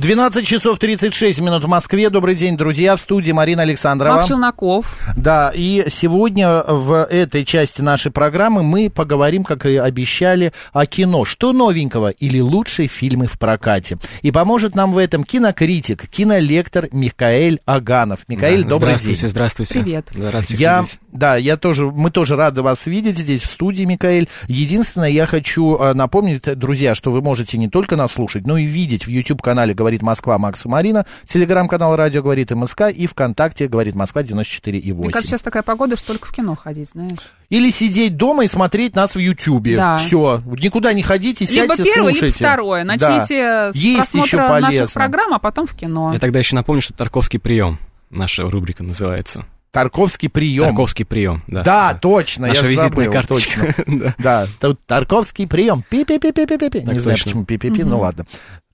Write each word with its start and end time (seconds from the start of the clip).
12 0.00 0.46
часов 0.46 0.78
36 0.78 1.40
минут 1.40 1.62
в 1.62 1.68
Москве. 1.68 2.08
Добрый 2.08 2.34
день, 2.34 2.56
друзья. 2.56 2.96
В 2.96 3.00
студии 3.00 3.32
Марина 3.32 3.62
Александрова. 3.62 4.14
Марк 4.14 4.28
Челноков. 4.28 4.86
Да, 5.14 5.52
и 5.54 5.84
сегодня 5.90 6.62
в 6.66 7.04
этой 7.04 7.44
части 7.44 7.82
нашей 7.82 8.10
программы 8.10 8.62
мы 8.62 8.88
поговорим, 8.88 9.44
как 9.44 9.66
и 9.66 9.76
обещали, 9.76 10.54
о 10.72 10.86
кино. 10.86 11.26
Что 11.26 11.52
новенького 11.52 12.08
или 12.08 12.40
лучшие 12.40 12.88
фильмы 12.88 13.26
в 13.26 13.38
прокате. 13.38 13.98
И 14.22 14.30
поможет 14.30 14.74
нам 14.74 14.92
в 14.92 14.96
этом 14.96 15.22
кинокритик, 15.22 16.08
кинолектор 16.08 16.88
Михаэль 16.92 17.60
Аганов. 17.66 18.20
Михаэль, 18.26 18.62
Да, 18.62 18.70
добрый 18.70 18.92
здравствуйте, 18.92 19.20
день. 19.20 19.30
Здравствуйте, 19.30 19.74
Привет. 19.74 20.08
Всех 20.46 20.58
Я, 20.58 20.80
видеть. 20.80 20.98
да, 21.12 21.36
я 21.36 21.58
тоже, 21.58 21.84
мы 21.90 22.10
тоже 22.10 22.36
рады 22.36 22.62
вас 22.62 22.86
видеть 22.86 23.18
здесь 23.18 23.42
в 23.42 23.50
студии, 23.50 23.84
Микаэль. 23.84 24.30
Единственное, 24.48 25.10
я 25.10 25.26
хочу 25.26 25.76
э, 25.76 25.92
напомнить, 25.92 26.44
друзья, 26.58 26.94
что 26.94 27.12
вы 27.12 27.20
можете 27.20 27.58
не 27.58 27.68
только 27.68 27.96
нас 27.96 28.12
слушать, 28.12 28.46
но 28.46 28.56
и 28.56 28.64
видеть 28.64 29.06
в 29.06 29.10
YouTube-канале 29.10 29.74
«Говорит 29.74 29.89
Москва» 30.02 30.38
Макса 30.38 30.68
Марина, 30.68 31.06
телеграм-канал 31.26 31.96
«Радио 31.96 32.22
говорит 32.22 32.50
МСК» 32.50 32.82
и 32.94 33.06
ВКонтакте 33.06 33.68
«Говорит 33.68 33.94
Москва» 33.94 34.22
94,8. 34.22 34.94
Мне 34.94 35.10
кажется, 35.10 35.30
сейчас 35.30 35.42
такая 35.42 35.62
погода, 35.62 35.96
что 35.96 36.08
только 36.08 36.28
в 36.28 36.32
кино 36.32 36.54
ходить, 36.56 36.90
знаешь. 36.90 37.18
Или 37.48 37.70
сидеть 37.70 38.16
дома 38.16 38.44
и 38.44 38.48
смотреть 38.48 38.94
нас 38.94 39.14
в 39.14 39.18
Ютьюбе. 39.18 39.76
Да. 39.76 39.96
Все, 39.96 40.42
никуда 40.46 40.92
не 40.92 41.02
ходите, 41.02 41.44
Либо 41.44 41.74
сядьте, 41.74 41.92
первое, 41.92 42.12
слушайте. 42.12 42.38
либо 42.38 42.48
второе. 42.50 42.84
Да. 42.84 42.88
Начните 42.88 43.72
с 43.72 43.74
Есть 43.74 44.14
еще 44.14 44.36
наших 44.36 44.92
программ, 44.92 45.34
а 45.34 45.38
потом 45.38 45.66
в 45.66 45.74
кино. 45.74 46.12
Я 46.12 46.18
тогда 46.18 46.38
еще 46.38 46.56
напомню, 46.56 46.82
что 46.82 46.92
Тарковский 46.94 47.38
прием. 47.38 47.78
Наша 48.10 48.42
рубрика 48.48 48.82
называется. 48.82 49.44
Тарковский 49.70 50.28
прием. 50.28 50.64
Тарковский 50.66 51.04
прием, 51.04 51.44
да. 51.46 51.62
Да, 51.62 51.94
точно, 51.94 52.48
Наша 52.48 52.60
я 52.60 52.64
же 52.64 52.70
визитная 52.72 52.90
забыл, 52.90 53.12
карточка. 53.12 53.74
точно. 53.74 54.14
Да. 54.18 54.46
Тут 54.60 54.80
Тарковский 54.86 55.46
прием. 55.46 55.84
Пи-пи-пи-пи-пи-пи. 55.88 56.80
Не 56.82 56.98
знаю, 56.98 57.18
почему 57.22 57.44
пи-пи-пи, 57.44 57.84
ну 57.84 58.00
ладно. 58.00 58.24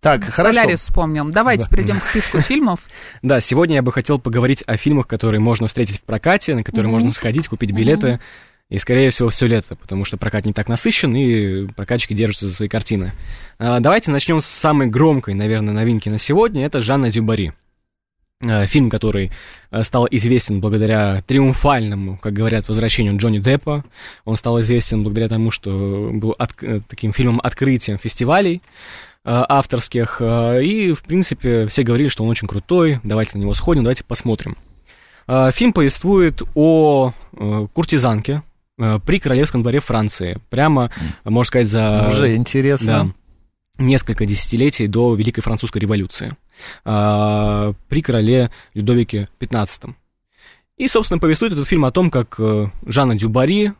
Так, 0.00 0.25
хорошо. 0.25 0.61
Солярис 0.61 0.80
вспомнил. 0.83 1.28
Давайте 1.28 1.69
перейдем 1.69 2.00
к 2.00 2.05
списку 2.05 2.41
фильмов. 2.41 2.80
Да, 3.22 3.41
сегодня 3.41 3.77
я 3.77 3.83
бы 3.83 3.92
хотел 3.92 4.19
поговорить 4.19 4.62
о 4.66 4.77
фильмах, 4.77 5.06
которые 5.06 5.41
можно 5.41 5.66
встретить 5.66 5.98
в 5.98 6.03
прокате, 6.05 6.55
на 6.55 6.62
которые 6.62 6.91
можно 6.91 7.12
сходить, 7.12 7.48
купить 7.48 7.72
билеты. 7.72 8.20
И, 8.69 8.78
скорее 8.78 9.10
всего, 9.10 9.28
все 9.28 9.47
лето, 9.47 9.77
потому 9.77 10.05
что 10.05 10.16
прокат 10.16 10.44
не 10.44 10.53
так 10.53 10.69
насыщен, 10.69 11.14
и 11.14 11.66
прокатчики 11.69 12.14
держатся 12.14 12.48
за 12.48 12.55
свои 12.55 12.69
картины. 12.69 13.12
А, 13.58 13.78
Давайте 13.78 14.10
начнем 14.10 14.41
с 14.41 14.47
самой 14.47 14.88
громкой, 14.88 15.34
наверное, 15.34 15.72
новинки 15.72 16.08
на 16.08 16.19
сегодня. 16.19 16.66
Это 16.66 16.81
Жанна 16.81 17.10
Дюбари. 17.10 17.53
Э, 18.45 18.67
Фильм, 18.67 18.91
который 18.91 19.31
э, 19.70 19.83
стал 19.83 20.06
известен 20.11 20.61
благодаря 20.61 21.23
триумфальному, 21.27 22.19
как 22.19 22.34
говорят, 22.34 22.69
возвращению 22.69 23.17
Джонни 23.17 23.39
Деппа. 23.39 23.83
Он 24.25 24.37
стал 24.37 24.61
известен 24.61 25.03
благодаря 25.03 25.28
тому, 25.28 25.50
что 25.50 26.10
был 26.12 26.34
от- 26.37 26.62
э, 26.62 26.81
таким 26.87 27.12
фильмом-открытием 27.12 27.97
фестивалей 27.97 28.60
э, 29.25 29.31
авторских. 29.49 30.21
И, 30.21 30.93
в 30.93 31.03
принципе, 31.03 31.66
все 31.66 31.83
говорили, 31.83 32.09
что 32.09 32.25
он 32.25 32.31
очень 32.31 32.47
крутой. 32.47 33.00
Давайте 33.05 33.38
на 33.38 33.43
него 33.43 33.55
сходим, 33.55 33.84
давайте 33.84 34.05
посмотрим. 34.05 34.56
Фильм 35.55 35.72
повествует 35.72 36.41
о 36.55 37.12
куртизанке 37.75 38.43
при 38.77 39.19
королевском 39.19 39.62
дворе 39.62 39.81
Франции. 39.81 40.39
Прямо, 40.50 40.93
можно 41.25 41.44
сказать, 41.49 41.66
за... 41.66 42.06
Уже 42.09 42.37
интересно. 42.37 43.12
Да. 43.77 43.84
Несколько 43.84 44.25
десятилетий 44.25 44.87
до 44.87 45.16
Великой 45.16 45.41
Французской 45.41 45.78
революции 45.78 46.37
а, 46.84 47.72
при 47.89 48.03
короле 48.03 48.50
Людовике 48.75 49.28
XV. 49.41 49.94
И, 50.77 50.89
собственно, 50.89 51.19
повествует 51.19 51.53
этот 51.55 51.67
фильм 51.67 51.87
о 51.87 51.91
том, 51.91 52.11
как 52.11 52.37
э, 52.39 52.67
Жанна 52.84 53.15
Дюбари, 53.15 53.72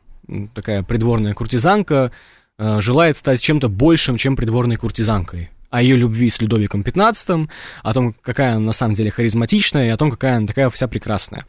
такая 0.55 0.83
придворная 0.83 1.35
куртизанка, 1.35 2.11
э, 2.59 2.81
желает 2.81 3.19
стать 3.19 3.43
чем-то 3.43 3.69
большим, 3.69 4.17
чем 4.17 4.35
придворной 4.35 4.77
куртизанкой. 4.77 5.51
О 5.69 5.83
ее 5.83 5.97
любви 5.97 6.31
с 6.31 6.41
Людовиком 6.41 6.81
XV, 6.81 7.51
о 7.83 7.93
том, 7.93 8.15
какая 8.23 8.53
она 8.53 8.61
на 8.61 8.73
самом 8.73 8.95
деле 8.95 9.11
харизматичная, 9.11 9.89
и 9.89 9.91
о 9.91 9.99
том, 9.99 10.11
какая 10.11 10.39
она 10.39 10.47
такая 10.47 10.71
вся 10.71 10.89
прекрасная. 10.89 11.45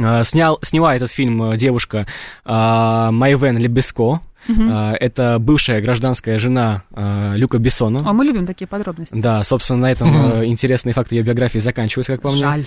Э, 0.00 0.24
Снял, 0.24 0.58
сняла 0.62 0.94
этот 0.96 1.10
фильм 1.10 1.42
э, 1.42 1.56
девушка 1.56 2.06
э, 2.44 3.08
Майвен 3.10 3.58
Лебеско. 3.58 4.20
Э, 4.48 4.92
Это 5.00 5.38
бывшая 5.40 5.80
гражданская 5.80 6.38
жена 6.38 6.84
Люка 7.34 7.58
Бессона. 7.58 8.08
О, 8.08 8.12
мы 8.12 8.24
любим 8.24 8.46
такие 8.46 8.66
подробности. 8.68 9.14
Да, 9.14 9.42
собственно, 9.42 9.80
на 9.80 9.90
этом 9.90 10.08
э, 10.32 10.46
интересные 10.46 10.92
факты 10.92 11.16
ее 11.16 11.22
биографии 11.22 11.58
заканчиваются, 11.58 12.12
как 12.12 12.22
по 12.22 12.30
мне. 12.30 12.40
Жаль. 12.40 12.64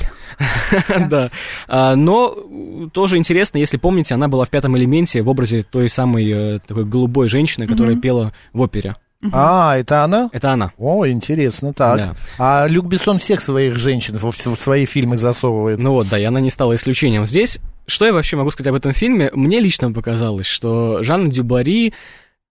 Да. 1.09 1.31
А, 1.68 1.95
Но 1.95 2.35
э, 2.35 2.88
тоже 2.91 3.18
интересно, 3.18 3.57
если 3.59 3.78
помните, 3.78 4.13
она 4.13 4.28
была 4.28 4.45
в 4.45 4.50
пятом 4.50 4.75
элементе 4.78 5.22
в 5.22 5.29
образе 5.29 5.63
той 5.63 5.89
самой 5.89 6.59
такой 6.68 6.85
голубой 6.85 7.29
женщины, 7.29 7.66
которая 7.66 7.95
пела 7.95 8.34
в 8.53 8.62
опере. 8.62 8.95
А, 9.31 9.78
это 9.78 10.03
она? 10.03 10.30
Это 10.31 10.52
она. 10.52 10.72
О, 10.78 11.06
интересно, 11.07 11.74
так. 11.74 11.97
Да. 11.97 12.16
А 12.38 12.68
Люк 12.68 12.85
Бессон 12.85 13.19
всех 13.19 13.41
своих 13.41 13.78
женщин 13.78 14.18
в, 14.18 14.31
в 14.31 14.56
свои 14.56 14.85
фильмы 14.85 15.18
засовывает. 15.18 15.80
Ну 15.80 15.91
вот, 15.91 16.07
да, 16.07 16.18
и 16.18 16.24
она 16.24 16.40
не 16.40 16.50
стала 16.50 16.75
исключением. 16.75 17.25
Здесь, 17.25 17.59
что 17.85 18.06
я 18.06 18.13
вообще 18.13 18.38
могу 18.38 18.50
сказать 18.52 18.69
об 18.69 18.75
этом 18.75 18.94
фильме? 18.94 19.30
Мне 19.34 19.59
лично 19.59 19.91
показалось, 19.91 20.47
что 20.47 21.03
Жанна 21.03 21.30
Дюбари 21.30 21.94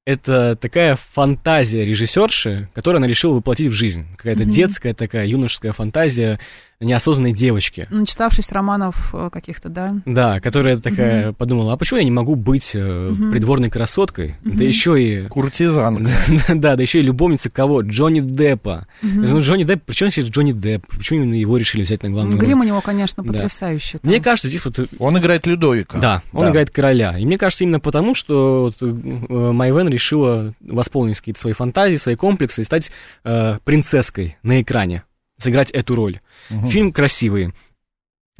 это 0.08 0.56
такая 0.56 0.96
фантазия 1.12 1.84
режиссерши, 1.84 2.70
которую 2.74 2.96
она 2.96 3.06
решила 3.06 3.34
воплотить 3.34 3.68
в 3.68 3.74
жизнь. 3.74 4.06
Какая-то 4.16 4.46
детская 4.46 4.94
такая 4.94 5.26
юношеская 5.26 5.72
фантазия 5.72 6.40
неосознанной 6.80 7.32
девочки. 7.32 7.86
Начитавшись 7.90 8.52
романов 8.52 9.12
э, 9.12 9.30
каких-то, 9.32 9.68
да? 9.68 9.96
Да, 10.06 10.38
которая 10.40 10.76
такая 10.78 11.32
подумала, 11.32 11.72
а 11.72 11.76
почему 11.76 11.98
я 11.98 12.04
не 12.04 12.10
могу 12.10 12.36
быть 12.36 12.70
э, 12.74 13.12
придворной 13.32 13.68
красоткой? 13.70 14.36
Да 14.44 14.62
еще 14.64 15.00
и... 15.02 15.26
Куртизанка. 15.28 16.10
Да, 16.54 16.76
да 16.76 16.82
еще 16.82 17.00
и 17.00 17.02
любовница 17.02 17.50
кого? 17.50 17.82
Джонни 17.82 18.20
Деппа. 18.20 18.86
Ну, 19.02 19.40
Джонни 19.40 19.64
Депп, 19.64 19.82
причем 19.86 20.10
здесь 20.10 20.26
Джонни 20.26 20.52
Депп? 20.52 20.86
Почему 20.96 21.22
именно 21.22 21.34
его 21.34 21.56
решили 21.56 21.82
взять 21.82 22.02
на 22.02 22.10
главную 22.10 22.38
Грим 22.38 22.60
у 22.60 22.64
него, 22.64 22.80
конечно, 22.80 23.22
Да. 23.24 23.32
потрясающий. 23.32 23.98
там. 23.98 24.10
Мне 24.10 24.20
кажется, 24.20 24.48
здесь 24.48 24.64
вот... 24.64 24.78
э, 24.78 24.86
Он 24.98 25.18
играет 25.18 25.46
Людовика. 25.46 25.98
Да, 25.98 26.22
он 26.32 26.44
Да. 26.44 26.50
играет 26.50 26.70
короля. 26.70 27.18
И 27.18 27.26
мне 27.26 27.38
кажется, 27.38 27.64
именно 27.64 27.80
потому, 27.80 28.14
что 28.14 28.72
вот, 28.80 28.80
Майвен 29.28 29.88
решила 29.88 30.54
восполнить 30.60 31.18
какие-то 31.18 31.40
свои 31.40 31.52
фантазии, 31.54 31.96
свои 31.96 32.14
комплексы 32.14 32.60
и 32.60 32.64
стать 32.64 32.90
э, 33.24 33.58
принцесской 33.64 34.36
на 34.42 34.62
экране, 34.62 35.02
сыграть 35.38 35.70
эту 35.70 35.94
роль. 35.94 36.20
Фильм 36.48 36.92
красивый. 36.92 37.52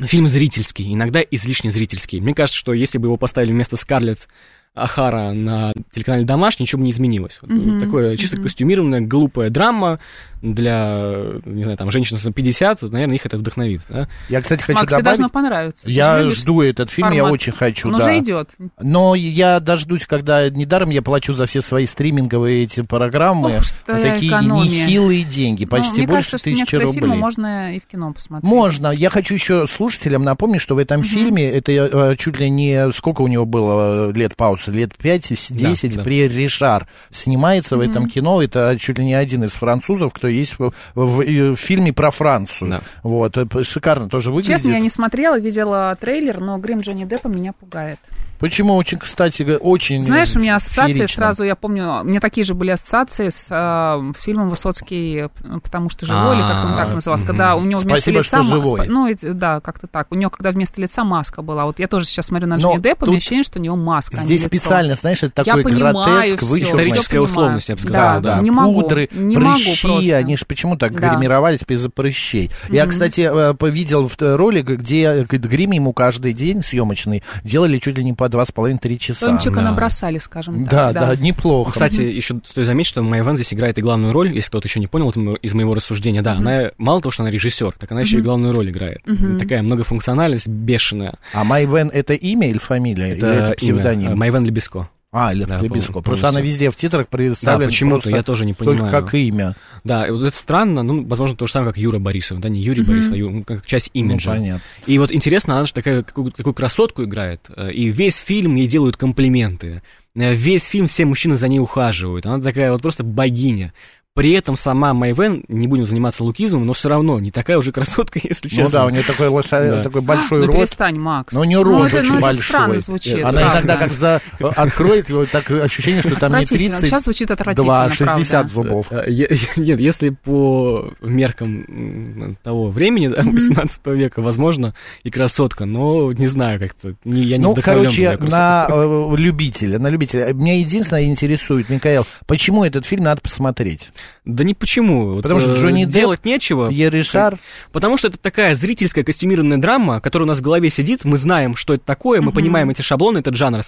Фильм 0.01 0.29
зрительский, 0.29 0.95
иногда 0.95 1.21
излишне 1.21 1.71
зрительский. 1.73 2.21
Мне 2.21 2.33
кажется, 2.35 2.59
что 2.59 2.73
если 2.73 2.99
бы 2.99 3.09
его 3.09 3.17
поставили 3.17 3.51
вместо 3.51 3.77
Скарлетт 3.77 4.29
Ахара 4.75 5.33
на 5.33 5.73
телеканале 5.91 6.25
«Домашний», 6.25 6.65
ничего 6.65 6.79
бы 6.79 6.85
не 6.85 6.93
изменилось. 6.93 7.39
Вот, 7.43 7.51
Мгм, 7.51 7.81
Такое 7.81 8.17
чисто 8.17 8.37
мгм. 8.37 8.45
костюмированная, 8.45 9.01
глупая 9.01 9.51
драма 9.51 9.99
для, 10.43 11.23
не 11.45 11.63
знаю, 11.65 11.77
там, 11.77 11.91
женщин 11.91 12.17
за 12.19 12.33
50, 12.33 12.83
вот, 12.83 12.93
наверное, 12.93 13.17
их 13.17 13.27
это 13.27 13.37
вдохновит. 13.37 13.83
да. 13.89 14.09
Я, 14.29 14.41
кстати, 14.41 14.63
хочу 14.63 14.79
Макс, 14.79 14.91
добавить... 14.91 15.05
должно 15.05 15.29
понравиться. 15.29 15.85
Ты 15.85 15.91
Я 15.91 16.21
любишь 16.21 16.39
жду 16.39 16.63
этот 16.63 16.91
фильм, 16.91 17.09
я 17.13 17.23
формат. 17.23 17.33
очень 17.33 17.53
хочу, 17.53 17.89
Он 17.89 17.99
да. 17.99 18.05
уже 18.05 18.19
идет. 18.19 18.51
Но 18.81 19.15
я 19.15 19.61
дождусь, 19.61 20.07
когда 20.07 20.49
недаром 20.49 20.91
я 20.91 21.03
плачу 21.03 21.35
за 21.35 21.47
все 21.47 21.61
свои 21.61 21.87
стриминговые 21.87 22.63
эти 22.65 22.83
программы. 22.83 23.57
Ох, 23.59 23.65
что 23.65 23.77
такие 24.01 24.31
экономия. 24.33 24.87
нехилые 24.87 25.25
деньги, 25.25 25.65
Ну, 25.65 25.71
почти 25.71 25.93
мне 25.99 26.07
больше 26.07 26.31
кажется, 26.33 26.45
тысячи 26.45 26.59
некоторые 26.59 26.93
фильмы 26.93 27.07
рублей. 27.09 27.21
можно 27.21 27.75
и 27.77 27.81
в 27.81 27.87
кино 27.87 28.13
посмотреть. 28.13 28.51
Можно. 28.51 28.89
Я 28.93 29.11
хочу 29.11 29.35
еще 29.35 29.67
слушателям 29.67 30.25
напомнить, 30.25 30.61
что 30.61 30.75
в 30.75 30.79
этом 30.79 31.03
фильме, 31.03 31.49
это 31.51 31.73
э, 31.73 32.17
чуть 32.17 32.39
ли 32.39 32.49
не 32.51 32.93
сколько 32.93 33.23
у 33.23 33.27
него 33.29 33.45
было 33.47 34.11
лет 34.13 34.37
пауз, 34.37 34.67
лет 34.69 34.93
5-10, 34.99 35.89
Да, 35.91 35.97
да. 35.97 36.03
при 36.05 36.29
Ришар 36.29 36.87
снимается 37.11 37.77
в 37.77 37.81
этом 37.81 38.09
кино. 38.09 38.43
Это 38.43 38.77
чуть 38.79 38.99
ли 38.99 39.05
не 39.05 39.15
один 39.15 39.45
из 39.45 39.51
французов, 39.53 40.13
кто 40.13 40.28
есть 40.31 40.59
в, 40.59 40.73
в- 40.95 41.53
в 41.55 41.57
фильме 41.57 41.93
про 41.93 42.11
Францию. 42.11 42.71
Да. 42.71 42.81
Вот, 43.03 43.37
э, 43.37 43.47
шикарно 43.63 44.09
тоже 44.09 44.31
выглядит. 44.31 44.57
Честно, 44.59 44.71
я 44.73 44.81
не 44.81 44.91
смотрела, 44.91 45.39
видела 45.39 45.97
трейлер, 46.01 46.41
но 46.41 46.59
грим 46.59 46.81
Джонни 46.81 47.05
Деппа 47.05 47.29
меня 47.29 47.53
пугает. 47.53 47.99
Почему 48.39 48.77
очень, 48.77 48.99
кстати, 48.99 49.43
очень 49.61 50.01
Знаешь, 50.05 50.37
у 50.37 50.39
меня 50.39 50.55
ассоциации 50.55 50.93
феерично. 50.93 51.23
сразу, 51.25 51.43
я 51.43 51.57
помню, 51.57 52.03
у 52.03 52.05
меня 52.05 52.21
такие 52.21 52.45
же 52.45 52.55
были 52.55 52.71
ассоциации 52.71 53.31
с 53.31 53.47
э, 53.51 54.13
фильмом 54.17 54.49
Высоцкий, 54.49 55.25
потому 55.61 55.91
что 55.91 56.07
живой, 56.07 56.37
или 56.37 56.43
как 56.43 56.65
он 56.65 56.77
так 56.77 56.89
А, 56.91 56.95
назывался, 56.95 57.25
мгм. 57.25 57.33
когда 57.33 57.57
у 57.57 57.63
него 57.63 57.81
вместо 57.81 58.01
Спасибо, 58.03 58.19
лица... 58.19 58.43
что 58.43 58.43
живой. 58.43 58.87
Ну, 58.87 59.09
да, 59.35 59.59
как-то 59.59 59.89
так. 59.89 60.07
У 60.13 60.15
него, 60.15 60.31
когда 60.31 60.53
вместо 60.53 60.81
лица 60.81 61.03
маска 61.03 61.43
была. 61.43 61.65
Вот 61.65 61.81
я 61.81 61.89
тоже 61.89 62.05
сейчас 62.05 62.27
смотрю 62.27 62.47
на 62.47 62.59
Джонни 62.59 62.79
Деппа, 62.81 63.05
у 63.05 63.09
меня 63.09 63.17
ощущение, 63.19 63.43
что 63.43 63.59
у 63.59 63.63
него 63.63 63.75
маска, 63.75 64.17
а 64.17 64.21
Здесь 64.21 64.45
специально, 64.47 64.95
знаешь, 64.95 65.21
это 65.25 65.43
такой 65.45 65.65
гротеск, 65.65 66.43
вычурный. 66.45 66.85
Историческая 66.85 67.21
условность, 67.21 67.69
я 67.69 67.75
бы 67.75 67.83
Да, 67.83 67.89
сказал, 67.89 68.21
да, 68.21 68.41
не 68.41 68.53
могу, 68.53 68.83
пудры, 68.83 69.09
не 69.13 69.37
могу 69.37 69.57
прыщи. 69.57 70.18
Они 70.19 70.37
же 70.37 70.45
почему 70.47 70.77
так 70.77 70.93
Да. 70.99 71.11
гримировались 71.11 71.61
из-за 71.69 71.91
прыщей. 71.91 72.51
Я, 72.71 72.87
кстати, 72.87 73.29
э, 73.33 73.55
повидел 73.55 74.09
в 74.09 74.17
т- 74.17 74.37
ролик, 74.37 74.67
где 74.67 75.03
э, 75.05 75.25
грим 75.25 75.73
ему 75.73 75.93
каждый 75.93 76.33
день 76.33 76.63
съемочный 76.63 77.23
делали 77.45 77.79
чуть 77.79 77.97
ли 77.99 78.05
не 78.05 78.13
по 78.13 78.29
2,5-3 78.29 78.97
часа. 78.99 79.27
Тончика 79.27 79.57
Да. 79.57 79.63
набросали, 79.63 80.19
скажем 80.19 80.65
Да, 80.65 80.93
так. 80.93 80.95
да, 80.95 81.17
неплохо. 81.17 81.73
Кстати, 81.73 82.03
еще 82.03 82.41
стоит 82.47 82.67
заметить, 82.67 82.91
что 82.91 83.03
Майя 83.03 83.23
Вен 83.25 83.37
здесь 83.37 83.53
играет 83.55 83.79
и 83.79 83.83
главную 83.83 84.13
роль, 84.13 84.33
если 84.35 84.49
кто-то 84.49 84.69
еще 84.69 84.81
не 84.81 84.87
понял 84.87 85.11
это 85.11 85.21
из 85.43 85.55
моего 85.55 85.75
рассуждения. 85.75 86.23
Да, 86.23 86.33
она 86.35 86.71
мало 86.79 87.01
того, 87.01 87.11
что 87.13 87.23
она 87.23 87.31
режиссер, 87.31 87.73
так 87.79 87.91
она 87.93 88.01
еще 88.03 88.19
и 88.19 88.21
главную 88.23 88.53
роль 88.55 88.71
играет. 88.71 89.03
Такая 89.39 89.63
многофункциональность 89.63 90.49
бешеная. 90.49 91.15
А 91.33 91.45
Майвен 91.45 91.91
это 91.93 92.15
имя 92.15 92.49
или 92.51 92.59
фамилия? 92.59 93.15
или 93.15 93.27
это 93.43 93.53
псевдоним? 93.53 94.17
Майя 94.17 94.33
Вен 94.33 94.45
Лебеско. 94.45 94.89
А, 95.11 95.33
или 95.33 95.45
Да, 95.45 95.59
Просто 96.03 96.29
она 96.29 96.43
везде 96.43 96.71
в 96.71 96.77
титрах 96.77 97.09
представлена 97.09 97.61
Да, 97.61 97.67
почему-то, 97.67 98.11
я 98.11 98.23
тоже 98.23 98.45
не 98.45 98.53
только 98.53 98.73
понимаю. 98.73 98.93
как 98.93 99.15
имя. 99.15 99.57
Да, 99.83 100.07
и 100.07 100.11
вот 100.11 100.23
это 100.23 100.37
странно, 100.37 100.83
ну, 100.83 101.07
возможно, 101.07 101.35
то 101.35 101.47
же 101.47 101.53
самое, 101.53 101.73
как 101.73 101.79
Юра 101.81 101.99
Борисов, 101.99 102.41
да, 102.41 102.51
не 102.51 102.61
Юрий 102.61 102.83
Борисов, 102.83 103.13
а 103.15 103.17
Ю- 103.17 103.31
ну, 103.31 103.43
как 103.45 103.65
часть 103.65 103.91
Ну, 103.95 104.01
имиджа. 104.03 104.33
понятно. 104.33 104.63
И 104.87 104.99
вот 104.99 105.11
интересно, 105.11 105.57
она 105.57 105.65
же 105.65 105.73
такая, 105.73 106.03
какую, 106.03 106.31
какую 106.33 106.53
красотку 106.53 107.05
играет, 107.05 107.41
э, 107.57 107.73
и 107.73 107.89
весь 107.91 108.17
фильм 108.17 108.57
ей 108.57 108.67
делают 108.67 108.99
комплименты. 108.99 109.83
Э, 110.15 110.35
Весь 110.35 110.65
фильм 110.65 110.87
все 110.89 111.05
мужчины 111.07 111.37
за 111.37 111.49
ней 111.49 111.61
ухаживают. 111.61 112.27
Она 112.27 112.43
такая 112.43 112.73
вот 112.73 112.83
просто 112.83 113.03
богиня. 113.05 113.73
При 114.19 114.33
этом 114.33 114.57
сама 114.57 114.95
Майвен, 114.95 115.45
не 115.47 115.69
будем 115.69 115.87
заниматься 115.87 116.25
лукизмом, 116.25 116.67
но 116.67 116.73
все 116.73 116.89
равно 116.89 117.21
не 117.21 117.31
такая 117.31 117.57
уже 117.57 117.71
красотка, 117.71 118.19
если 118.29 118.49
честно. 118.49 118.65
Ну 118.65 118.71
да, 118.71 118.87
у 118.87 118.91
нее 118.91 119.05
такой, 119.05 119.29
лоша- 119.29 119.71
Да. 119.71 119.85
такой 119.85 120.01
большой 120.01 120.41
ну, 120.41 120.47
рот. 120.47 120.57
перестань, 120.57 120.99
Макс. 120.99 121.33
Ну, 121.33 121.45
не 121.45 121.57
рот 121.57 121.87
это, 121.87 122.01
очень 122.01 122.15
ну, 122.15 122.21
большой. 122.21 122.43
странно 122.43 122.81
звучит. 122.81 123.15
Она 123.25 123.43
правда. 123.43 123.53
иногда 123.53 123.77
как 123.77 123.93
за... 123.93 124.21
откроет 124.41 125.09
его, 125.09 125.25
так 125.25 125.49
ощущение, 125.53 126.03
что 126.03 126.17
там 126.19 126.33
не 126.33 126.39
Отвратительно. 126.39 126.79
30, 126.79 126.89
Сейчас 126.89 127.05
звучит 127.05 127.31
отвратительно, 127.31 127.85
2, 127.87 127.91
60 127.93 128.29
правда. 128.29 128.53
зубов. 128.53 128.87
Э, 128.91 129.05
е- 129.07 129.39
Нет, 129.55 129.79
если 129.79 130.09
по 130.09 130.91
меркам 131.01 132.37
того 132.43 132.71
времени, 132.71 133.07
да, 133.07 133.23
18 133.23 133.87
века, 133.87 134.21
возможно, 134.21 134.75
и 135.05 135.13
красотка, 135.13 135.65
но 135.65 136.13
не 136.13 136.27
знаю 136.27 136.59
как-то. 136.59 136.97
Не, 137.05 137.23
я 137.23 137.37
не 137.37 137.45
Ну, 137.45 137.55
короче, 137.55 138.19
на 138.21 138.67
э, 138.69 139.15
любителя, 139.17 139.79
на 139.79 139.91
любителя. 139.91 140.33
Меня 140.33 140.59
единственное 140.59 141.05
интересует, 141.05 141.69
Михаил, 141.69 142.05
почему 142.27 142.65
этот 142.65 142.85
фильм 142.85 143.05
надо 143.05 143.21
посмотреть? 143.21 143.93
Да 144.25 144.45
не 144.45 144.55
почему. 144.55 145.15
Вот, 145.15 145.23
Потому 145.23 145.41
что 145.41 145.53
э, 145.53 145.57
Джонни 145.57 145.85
Депп, 145.85 145.95
делать 145.95 146.25
нечего. 146.25 146.69
Пьер 146.69 146.93
Ришар, 146.93 147.39
Потому 147.73 147.97
что 147.97 148.09
это 148.09 148.19
такая 148.19 148.55
зрительская 148.55 149.05
костюмированная 149.05 149.59
драма, 149.59 150.01
которая 150.01 150.27
у 150.27 150.29
нас 150.29 150.39
в 150.39 150.43
голове 150.43 150.71
сидит, 150.71 151.05
мы 151.05 151.17
знаем, 151.17 151.57
что 151.57 151.75
это 151.75 151.85
такое, 151.85 152.21
мы 152.21 152.33
понимаем 152.33 152.71
эти 152.71 152.83
шаблоны, 152.83 153.19
этот 153.19 153.35
жанр. 153.37 153.63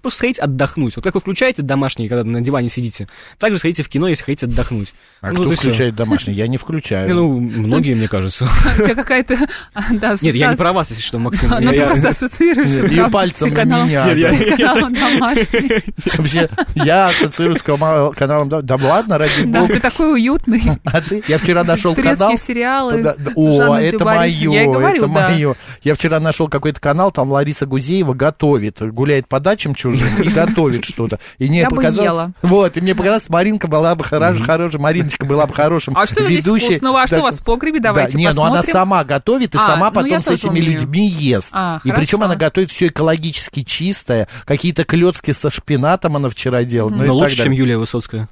Просто 0.00 0.18
сходить 0.18 0.38
отдохнуть. 0.38 0.96
Вот 0.96 1.04
как 1.04 1.14
вы 1.14 1.20
включаете 1.20 1.62
домашний, 1.62 2.08
когда 2.08 2.24
на 2.24 2.40
диване 2.40 2.68
сидите, 2.68 3.08
так 3.38 3.52
же 3.52 3.58
сходите 3.58 3.82
в 3.82 3.88
кино, 3.88 4.08
если 4.08 4.24
хотите 4.24 4.46
отдохнуть. 4.46 4.94
а 5.20 5.28
Ну, 5.28 5.34
кто 5.40 5.48
вот 5.50 5.58
всё. 5.58 5.68
включает 5.68 5.94
домашний? 5.94 6.34
Я 6.34 6.48
не 6.48 6.56
включаю. 6.56 7.06
Ну, 7.16 7.40
многие, 7.40 7.94
мне 7.94 8.08
кажется. 8.08 8.46
У 8.78 8.82
тебя 8.82 8.94
какая-то... 8.94 9.38
а, 9.74 9.82
Да, 9.92 10.16
Нет, 10.20 10.34
я 10.34 10.50
не 10.50 10.56
про 10.56 10.72
вас, 10.72 10.90
если 10.90 11.02
что, 11.02 11.18
Максим. 11.18 11.50
Ну, 11.50 11.70
ты 11.70 11.82
просто 11.84 12.08
ассоциируешься. 12.10 12.86
И 12.86 13.10
пальцем 13.10 13.48
на 13.54 13.84
меня. 13.86 14.06
Вообще, 16.18 16.48
я 16.74 17.08
ассоциируюсь 17.08 17.60
с 17.60 17.62
кама- 17.62 18.12
каналом... 18.14 18.48
Да, 18.48 18.62
да 18.62 18.76
ладно, 18.76 19.18
ради 19.18 19.42
бога. 19.42 19.80
Такой 19.90 20.12
уютный. 20.12 20.62
А 20.84 21.00
ты? 21.00 21.22
Я 21.28 21.38
вчера 21.38 21.64
нашел 21.64 21.94
канал... 21.94 22.36
сериалы. 22.38 23.14
О, 23.34 23.56
Жанна 23.56 23.78
это 23.78 24.04
мое, 24.04 24.52
Я 24.52 24.62
и 24.62 24.66
говорю, 24.66 25.04
это 25.04 25.06
да. 25.06 25.28
мое. 25.28 25.54
Я 25.82 25.94
вчера 25.94 26.20
нашел 26.20 26.48
какой-то 26.48 26.80
канал, 26.80 27.10
там 27.10 27.30
Лариса 27.30 27.66
Гузеева 27.66 28.14
готовит, 28.14 28.80
гуляет 28.92 29.28
по 29.28 29.40
дачам 29.40 29.74
чужим 29.74 30.08
и 30.22 30.28
готовит 30.28 30.84
что-то. 30.84 31.18
И 31.38 31.48
мне 31.48 31.68
показалось, 31.68 32.32
вот, 32.42 32.76
и 32.76 32.80
мне 32.80 32.94
показалось, 32.94 33.28
Маринка 33.28 33.68
была 33.68 33.94
бы 33.94 34.04
хорош, 34.04 34.40
хорошая, 34.40 34.80
Мариночка 34.80 35.26
была 35.26 35.46
бы 35.46 35.54
хорошим 35.54 35.96
А 35.96 36.06
что 36.06 36.24
здесь 36.24 36.44
ведущей. 36.44 36.66
вкусного? 36.66 37.02
А 37.02 37.06
что 37.06 37.18
у 37.18 37.22
вас 37.22 37.36
в 37.40 37.44
погребе? 37.44 37.80
Давайте 37.80 38.12
да, 38.12 38.18
не, 38.18 38.30
ну 38.32 38.42
она 38.42 38.62
сама 38.62 39.04
готовит 39.04 39.54
и 39.54 39.58
А, 39.58 39.66
сама 39.66 39.88
ну, 39.88 39.94
потом 39.94 40.22
с 40.22 40.28
этими 40.28 40.60
людьми 40.60 41.08
ест. 41.08 41.50
А, 41.52 41.80
и 41.84 41.90
причем 41.90 42.22
она 42.22 42.36
готовит 42.36 42.70
все 42.70 42.88
экологически 42.88 43.62
чистое, 43.62 44.28
какие-то 44.44 44.84
клетки 44.84 45.32
со 45.32 45.50
шпинатом 45.50 46.16
она 46.16 46.28
вчера 46.28 46.64
делала. 46.64 46.90
ну 46.90 47.04
Но 47.04 47.14
лучше, 47.14 47.36
чем. 47.36 47.52
Юлия 47.52 47.78
Высоцкая. 47.78 48.28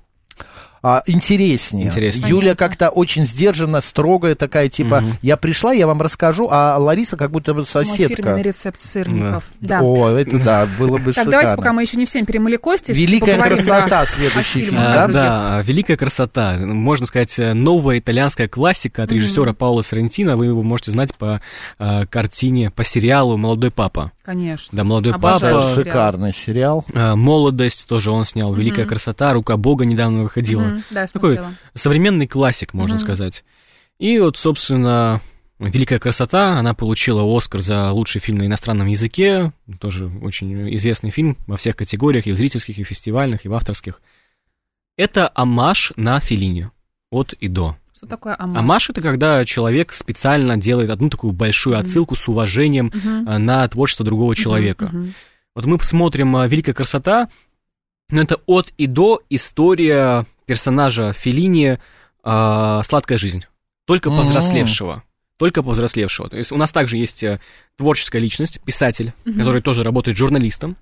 А, 0.86 1.02
интереснее. 1.06 1.86
Интереснее. 1.86 2.28
Юля 2.28 2.54
как-то 2.54 2.90
очень 2.90 3.24
сдержанно, 3.24 3.80
строгая 3.80 4.34
такая, 4.34 4.68
типа, 4.68 5.00
Мгм. 5.00 5.12
я 5.22 5.38
пришла, 5.38 5.72
я 5.72 5.86
вам 5.86 6.02
расскажу, 6.02 6.48
а 6.50 6.76
Лариса 6.76 7.16
как 7.16 7.30
будто 7.30 7.54
бы 7.54 7.60
Мой 7.60 7.66
соседка. 7.66 8.16
фирменный 8.16 8.42
рецепт 8.42 8.82
сырников. 8.82 9.44
Да. 9.60 9.80
О, 9.80 10.10
это 10.10 10.38
да, 10.38 10.68
было 10.78 10.98
бы 10.98 11.04
Так, 11.06 11.14
шикарно. 11.14 11.30
давайте, 11.30 11.56
пока 11.56 11.72
мы 11.72 11.80
еще 11.80 11.96
не 11.96 12.04
всем 12.04 12.26
перемыли 12.26 12.56
кости. 12.56 12.92
Великая 12.92 13.40
красота, 13.40 13.86
да, 13.88 14.04
следующий 14.04 14.60
фильм, 14.60 14.76
да? 14.76 15.04
А, 15.04 15.08
да, 15.08 15.62
«Великая 15.62 15.96
красота». 15.96 16.58
Можно 16.58 17.06
сказать, 17.06 17.38
э, 17.38 17.54
новая 17.54 17.98
итальянская 17.98 18.46
классика 18.46 19.04
от 19.04 19.12
режиссера 19.12 19.54
Паула 19.54 19.80
Соррентино. 19.80 20.36
Вы 20.36 20.46
его 20.46 20.62
можете 20.62 20.90
знать 20.90 21.14
по 21.14 21.40
э, 21.78 22.04
картине, 22.10 22.70
по 22.70 22.84
сериалу 22.84 23.38
«Молодой 23.38 23.70
папа». 23.70 24.12
Конечно. 24.22 24.76
Да, 24.76 24.84
«Молодой 24.84 25.14
Обожаю 25.14 25.62
папа». 25.62 25.74
Шикарный 25.74 26.34
сериал. 26.34 26.84
Э, 26.92 27.14
«Молодость» 27.14 27.86
тоже 27.88 28.10
он 28.10 28.26
снял. 28.26 28.52
«Великая 28.52 28.84
красота», 28.84 29.32
«Рука 29.32 29.56
Бога» 29.56 29.86
недавно 29.86 30.24
выходила. 30.24 30.73
Да, 30.90 31.02
я 31.02 31.06
Такой 31.06 31.36
смотрела. 31.36 31.54
современный 31.74 32.26
классик, 32.26 32.74
можно 32.74 32.98
сказать. 32.98 33.44
И 33.98 34.18
вот, 34.18 34.36
собственно, 34.36 35.20
«Великая 35.58 35.98
красота», 35.98 36.58
она 36.58 36.74
получила 36.74 37.22
Оскар 37.24 37.62
за 37.62 37.90
лучший 37.92 38.20
фильм 38.20 38.38
на 38.38 38.46
иностранном 38.46 38.88
языке, 38.88 39.52
тоже 39.80 40.06
очень 40.22 40.74
известный 40.76 41.10
фильм 41.10 41.36
во 41.46 41.56
всех 41.56 41.76
категориях, 41.76 42.26
и 42.26 42.32
в 42.32 42.36
зрительских, 42.36 42.78
и 42.78 42.84
в 42.84 42.88
фестивальных, 42.88 43.44
и 43.44 43.48
в 43.48 43.54
авторских. 43.54 44.02
Это 44.96 45.30
амаш 45.34 45.92
на 45.96 46.18
Филине, 46.20 46.70
от 47.10 47.32
и 47.34 47.48
до. 47.48 47.76
Что 47.94 48.06
такое 48.06 48.34
амаш? 48.36 48.58
Амаш— 48.58 48.90
это 48.90 49.00
когда 49.00 49.44
человек 49.44 49.92
специально 49.92 50.56
делает 50.56 50.90
одну 50.90 51.08
такую 51.08 51.32
большую 51.32 51.78
отсылку 51.78 52.16
с 52.16 52.28
уважением 52.28 52.92
э, 52.92 53.38
на 53.38 53.66
творчество 53.68 54.04
другого 54.04 54.34
человека. 54.34 54.90
Мгм. 54.92 55.14
Вот 55.54 55.66
мы 55.66 55.78
посмотрим 55.78 56.36
э, 56.36 56.48
«Великая 56.48 56.74
красота», 56.74 57.28
но 58.10 58.22
это 58.22 58.40
от 58.46 58.72
и 58.76 58.88
до 58.88 59.22
история 59.30 60.26
персонажа 60.46 61.12
Феллини 61.12 61.78
э, 62.24 62.80
«Сладкая 62.84 63.18
жизнь», 63.18 63.44
только 63.86 64.10
М. 64.10 64.16
повзрослевшего. 64.16 65.02
Только 65.36 65.64
повзрослевшего. 65.64 66.28
То 66.30 66.36
есть 66.36 66.52
у 66.52 66.56
нас 66.56 66.70
также 66.70 66.96
есть 66.96 67.24
э, 67.24 67.40
творческая 67.76 68.20
личность, 68.20 68.60
писатель, 68.64 69.12
Мгм. 69.24 69.38
который 69.38 69.62
тоже 69.62 69.82
работает 69.82 70.16
журналистом, 70.16 70.76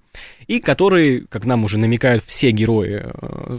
и 0.47 0.61
который, 0.61 1.27
как 1.29 1.47
нам 1.47 1.65
уже 1.65 1.79
намекают 1.79 2.23
все 2.23 2.51
герои 2.51 3.03
э, 3.03 3.59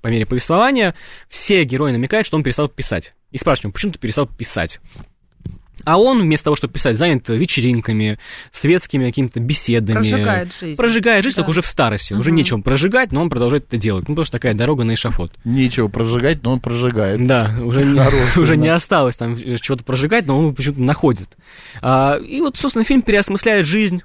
по 0.00 0.06
мере 0.08 0.26
повествования, 0.26 0.94
все 1.28 1.64
герои 1.64 1.90
намекают, 1.92 2.26
что 2.26 2.36
он 2.36 2.44
перестал 2.44 2.68
писать. 2.68 3.12
И 3.32 3.38
спрашиваем, 3.38 3.72
почему 3.72 3.92
ты 3.92 3.98
перестал 3.98 4.26
писать? 4.26 4.80
А 5.84 5.98
он, 5.98 6.20
вместо 6.22 6.44
того, 6.44 6.56
чтобы 6.56 6.72
писать, 6.74 6.96
занят 6.96 7.28
вечеринками, 7.28 8.18
светскими 8.50 9.04
какими-то 9.06 9.40
беседами. 9.40 9.96
Прожигает 9.96 10.54
жизнь. 10.60 10.76
Прожигает 10.76 11.24
жизнь, 11.24 11.36
Да. 11.36 11.42
только 11.42 11.50
уже 11.50 11.62
в 11.62 11.66
старости. 11.66 12.14
Уже 12.14 12.30
Мгм. 12.30 12.36
нечем 12.38 12.62
прожигать, 12.62 13.12
но 13.12 13.22
он 13.22 13.30
продолжает 13.30 13.66
это 13.66 13.76
делать. 13.76 14.08
Ну, 14.08 14.14
потому 14.14 14.24
что 14.24 14.32
такая 14.32 14.54
дорога 14.54 14.84
на 14.84 14.94
эшафот. 14.94 15.32
Нечего 15.44 15.88
прожигать, 15.88 16.42
но 16.42 16.52
он 16.52 16.60
прожигает. 16.60 17.26
Да, 17.26 17.54
уже, 17.62 17.82
не, 17.84 18.00
уже 18.40 18.56
да. 18.56 18.62
не 18.62 18.68
осталось 18.68 19.16
там 19.16 19.36
чего-то 19.36 19.84
прожигать, 19.84 20.26
но 20.26 20.38
он 20.38 20.54
почему-то 20.54 20.82
находит. 20.82 21.28
А, 21.82 22.16
и 22.16 22.40
вот, 22.40 22.56
собственно, 22.56 22.84
фильм 22.84 23.02
переосмысляет 23.02 23.66
жизнь, 23.66 24.02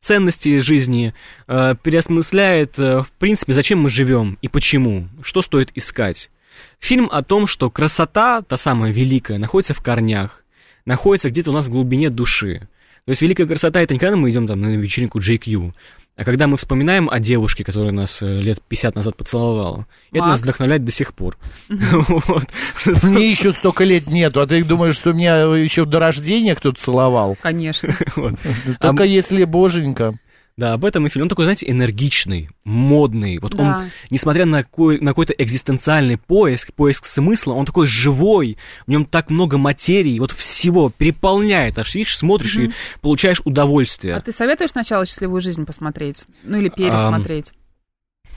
ценности 0.00 0.60
жизни, 0.60 1.12
э, 1.48 1.74
переосмысляет, 1.82 2.78
э, 2.78 3.02
в 3.02 3.10
принципе, 3.18 3.52
зачем 3.52 3.80
мы 3.80 3.88
живем 3.88 4.38
и 4.42 4.48
почему, 4.48 5.08
что 5.22 5.42
стоит 5.42 5.70
искать. 5.74 6.30
Фильм 6.78 7.08
о 7.10 7.22
том, 7.22 7.46
что 7.46 7.70
красота, 7.70 8.42
та 8.42 8.56
самая 8.56 8.92
великая, 8.92 9.38
находится 9.38 9.74
в 9.74 9.82
корнях, 9.82 10.44
находится 10.88 11.30
где-то 11.30 11.50
у 11.50 11.54
нас 11.54 11.66
в 11.66 11.70
глубине 11.70 12.10
души. 12.10 12.66
То 13.04 13.10
есть 13.10 13.22
великая 13.22 13.46
красота 13.46 13.80
это 13.80 13.94
не 13.94 14.00
когда 14.00 14.16
мы 14.16 14.30
идем 14.30 14.46
там 14.46 14.60
на 14.60 14.66
вечеринку 14.76 15.20
JQ, 15.20 15.72
а 16.16 16.24
когда 16.24 16.46
мы 16.46 16.56
вспоминаем 16.56 17.08
о 17.08 17.20
девушке, 17.20 17.62
которая 17.62 17.92
нас 17.92 18.22
э, 18.22 18.40
лет 18.40 18.60
50 18.66 18.96
назад 18.96 19.16
поцеловала. 19.16 19.86
Это 20.10 20.26
нас 20.26 20.40
вдохновляет 20.40 20.84
до 20.84 20.90
сих 20.90 21.14
пор. 21.14 21.38
Мне 21.68 23.30
еще 23.30 23.52
столько 23.52 23.84
лет 23.84 24.08
нету, 24.08 24.40
а 24.40 24.46
ты 24.46 24.64
думаешь, 24.64 24.96
что 24.96 25.12
меня 25.12 25.42
еще 25.54 25.84
до 25.84 26.00
рождения 26.00 26.54
кто-то 26.56 26.80
целовал? 26.80 27.36
Конечно. 27.40 27.94
Только 28.80 29.04
если 29.04 29.44
боженька. 29.44 30.18
Да, 30.58 30.72
об 30.72 30.84
этом 30.84 31.06
и 31.06 31.08
фильм. 31.08 31.22
Он 31.22 31.28
такой, 31.28 31.44
знаете, 31.44 31.70
энергичный, 31.70 32.50
модный. 32.64 33.38
Вот 33.38 33.54
Да. 33.54 33.62
он, 33.62 33.90
несмотря 34.10 34.44
на, 34.44 34.64
какой, 34.64 34.98
на 34.98 35.12
какой-то 35.12 35.32
экзистенциальный 35.32 36.16
поиск, 36.16 36.74
поиск 36.74 37.04
смысла, 37.04 37.52
он 37.52 37.64
такой 37.64 37.86
живой, 37.86 38.58
в 38.84 38.90
нем 38.90 39.04
так 39.04 39.30
много 39.30 39.56
материи, 39.56 40.18
вот 40.18 40.32
всего 40.32 40.90
переполняет. 40.90 41.78
Аж 41.78 41.94
видишь, 41.94 42.18
смотришь 42.18 42.56
и 42.56 42.72
получаешь 43.00 43.40
удовольствие. 43.44 44.16
А 44.16 44.20
ты 44.20 44.32
советуешь 44.32 44.70
сначала 44.70 45.06
«Счастливую 45.06 45.40
жизнь» 45.40 45.64
посмотреть? 45.64 46.24
Ну, 46.42 46.58
или 46.58 46.70
пересмотреть? 46.70 47.52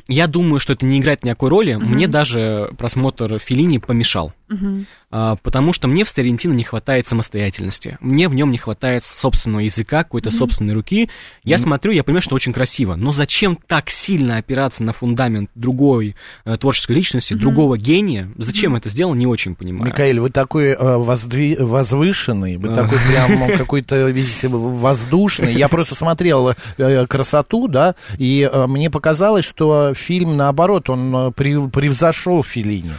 Я 0.07 0.27
думаю, 0.27 0.59
что 0.59 0.73
это 0.73 0.85
не 0.85 0.99
играет 0.99 1.23
никакой 1.23 1.49
роли. 1.49 1.75
Мне 1.75 2.07
даже 2.07 2.71
просмотр 2.77 3.39
Филини 3.39 3.79
помешал. 3.79 4.31
А, 5.10 5.36
потому 5.38 5.74
что 5.74 5.88
мне 5.88 6.03
в 6.03 6.12
Тарантино 6.13 6.53
не 6.53 6.63
хватает 6.63 7.08
самостоятельности. 7.08 7.98
Мне 8.01 8.27
в 8.27 8.34
нем 8.34 8.50
не 8.51 8.58
хватает 8.58 9.03
собственного 9.03 9.62
языка, 9.62 10.03
какой-то 10.03 10.31
собственной 10.31 10.74
руки. 10.74 11.10
Я 11.43 11.58
смотрю, 11.58 11.91
я 11.91 12.03
понимаю, 12.03 12.22
что 12.22 12.36
очень 12.36 12.53
красиво. 12.53 12.96
Но 12.96 13.12
зачем 13.12 13.58
так 13.67 13.89
сильно 13.89 14.38
опираться 14.38 14.84
на 14.84 14.93
фундамент 14.93 15.50
другой 15.55 16.15
э, 16.46 16.58
творческой 16.58 16.93
личности, 16.93 17.34
другого 17.34 17.77
гения? 17.77 18.31
Зачем 18.38 18.75
это 18.75 18.89
сделано, 18.89 19.15
не 19.17 19.27
очень 19.27 19.55
понимаю. 19.55 19.86
Микаэль, 19.91 20.20
вы 20.20 20.29
такой 20.29 20.70
э, 20.70 20.75
воздви- 20.77 21.62
возвышенный, 21.62 22.58
вы 22.58 22.70
А. 22.70 22.75
такой 22.75 22.98
прям 23.10 23.58
какой-то 23.58 24.10
весь 24.10 24.43
воздушный. 24.46 25.53
Я 25.55 25.67
просто 25.70 25.96
смотрел 25.96 26.53
э, 26.77 27.05
красоту, 27.08 27.67
да, 27.67 27.96
и 28.17 28.50
э, 28.51 28.67
мне 28.67 28.89
показалось, 28.89 29.46
что 29.46 29.93
фильм, 29.96 30.38
наоборот, 30.38 30.89
он 30.89 31.13
э, 31.15 31.17
прев- 31.29 31.70
превзошел 31.70 32.43
Филини. 32.43 32.93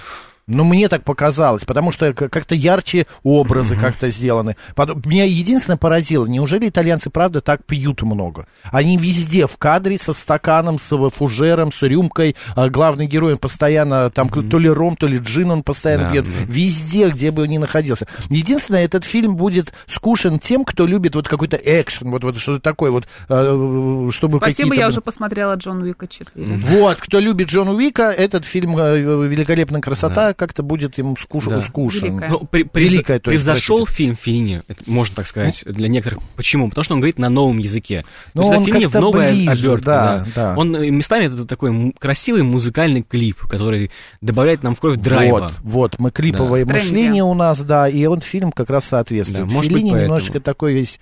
Ну, 0.49 0.65
мне 0.65 0.89
так 0.89 1.05
показалось, 1.05 1.65
потому 1.65 1.93
что 1.93 2.13
как-то 2.13 2.55
ярче 2.57 3.07
образы 3.23 3.77
как-то 3.77 4.11
сделаны. 4.11 4.57
Потом- 4.75 5.01
Меня 5.07 5.25
единственное 5.25 5.77
поразило, 5.77 6.27
неужели 6.27 6.69
итальянцы, 6.69 7.11
правда, 7.11 7.41
так 7.41 7.65
пьют 7.65 8.03
много? 8.03 8.47
Они 8.73 8.97
везде 8.97 9.47
в 9.47 9.57
кадре 9.57 9.99
со 9.99 10.13
стаканом, 10.13 10.79
с 10.79 10.97
фужером, 11.11 11.73
с 11.73 11.83
рюмкой. 11.83 12.35
А 12.57 12.69
главный 12.69 13.07
герой 13.07 13.33
он 13.33 13.39
постоянно, 13.39 14.11
там, 14.11 14.29
то 14.29 14.59
ли 14.59 14.69
ром, 14.69 14.97
то 14.97 15.07
ли 15.07 15.19
джин 15.19 15.51
он 15.53 15.63
постоянно 15.63 16.05
Да, 16.05 16.11
пьет. 16.11 16.25
да. 16.25 16.31
Везде, 16.49 17.09
где 17.11 17.31
бы 17.31 17.43
он 17.43 17.49
ни 17.49 17.59
находился. 17.59 18.07
Единственное, 18.29 18.85
этот 18.85 19.05
фильм 19.05 19.37
будет 19.37 19.73
скушен 19.87 20.39
тем, 20.41 20.65
кто 20.65 20.87
любит 20.87 21.15
вот 21.15 21.29
какой-то 21.29 21.57
экшен, 21.57 22.11
вот, 22.11 22.25
вот 22.25 22.39
что-то 22.39 22.61
такое, 22.61 22.91
вот, 22.91 23.05
э, 23.29 24.09
чтобы 24.11 24.39
Спасибо, 24.39 24.75
я 24.75 24.89
уже 24.89 25.01
посмотрела 25.01 25.55
«Джон 25.55 25.83
Уика 25.83 26.07
4». 26.07 26.57
Вот, 26.67 26.97
кто 27.01 27.21
любит 27.21 27.49
Джона 27.49 27.73
Уика, 27.73 28.11
этот 28.11 28.45
фильм 28.45 28.77
э, 28.77 28.99
«Великолепная 29.29 29.81
красота» 29.81 30.32
как-то 30.35 30.63
будет 30.63 30.99
им 30.99 31.15
скуш- 31.15 31.49
Да. 31.49 31.61
скушен. 31.61 32.09
Великая. 32.11 32.31
Ну, 32.31 32.39
при- 32.41 32.63
превз- 32.65 32.81
Великая, 32.81 33.19
то 33.19 33.31
есть, 33.31 33.45
превзошел 33.45 33.79
простите. 33.79 33.97
фильм 33.97 34.15
Филини, 34.17 34.63
можно 34.87 35.17
так 35.17 35.27
сказать, 35.27 35.63
для 35.67 35.89
некоторых. 35.89 36.21
Почему? 36.37 36.69
Потому 36.69 36.85
что 36.85 36.95
он 36.95 37.01
говорит 37.01 37.19
на 37.19 37.29
новом 37.29 37.59
языке. 37.59 38.05
Ну, 38.35 38.43
То 38.43 38.49
есть 38.49 38.57
он 38.59 38.63
это 38.63 38.67
Феллини 38.73 38.85
как-то 38.85 38.99
в 38.99 39.01
новой 39.01 39.33
ближе, 39.33 39.67
обертке, 39.69 39.85
да, 39.87 40.27
да. 40.35 40.55
Он 40.57 40.77
э, 40.77 40.91
местами 40.91 41.27
это 41.27 41.45
такой 41.45 41.93
красивый 41.99 42.43
музыкальный 42.43 43.03
клип, 43.03 43.41
который 43.47 43.91
добавляет 44.21 44.63
нам 44.63 44.75
в 44.75 44.81
кровь 44.81 44.99
драйва. 44.99 45.39
Вот, 45.41 45.53
вот, 45.63 45.99
мы 45.99 46.11
клиповое 46.11 46.65
Да. 46.65 46.75
Мышление 46.75 47.25
у 47.25 47.35
нас, 47.35 47.61
да, 47.61 47.89
и 47.89 48.05
он 48.07 48.21
фильм 48.21 48.53
как 48.53 48.71
раз 48.71 48.85
соответствует. 48.87 49.47
Да, 49.49 49.53
может 49.55 49.71
быть, 49.71 49.79
Феллини 49.81 49.91
поэтому. 49.91 50.05
немножечко 50.15 50.41
такой 50.41 50.75
весь... 50.75 51.01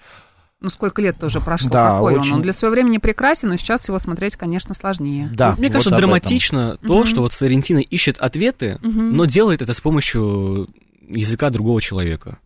Ну, 0.61 0.69
сколько 0.69 1.00
лет-то 1.00 1.26
уже 1.26 1.40
прошло, 1.40 1.71
Да, 1.71 1.93
какой 1.95 2.17
очень. 2.17 2.33
он? 2.33 2.37
Он 2.37 2.43
для 2.43 2.52
своего 2.52 2.75
времени 2.75 2.99
прекрасен, 2.99 3.49
но 3.49 3.57
сейчас 3.57 3.88
его 3.88 3.99
смотреть, 3.99 4.37
конечно, 4.37 4.75
сложнее. 4.75 5.31
Да, 5.33 5.55
Мне 5.57 5.69
вот 5.69 5.73
кажется, 5.73 5.88
об 5.90 5.95
этом. 5.95 6.00
драматично 6.00 6.76
то, 6.87 7.05
что 7.07 7.23
вот 7.23 7.33
Соррентино 7.33 7.79
ищет 7.79 8.19
ответы, 8.19 8.79
но 8.83 9.25
делает 9.25 9.62
это 9.62 9.73
с 9.73 9.81
помощью 9.81 10.69
языка 11.09 11.50
другого 11.50 11.81
человека. 11.81 12.38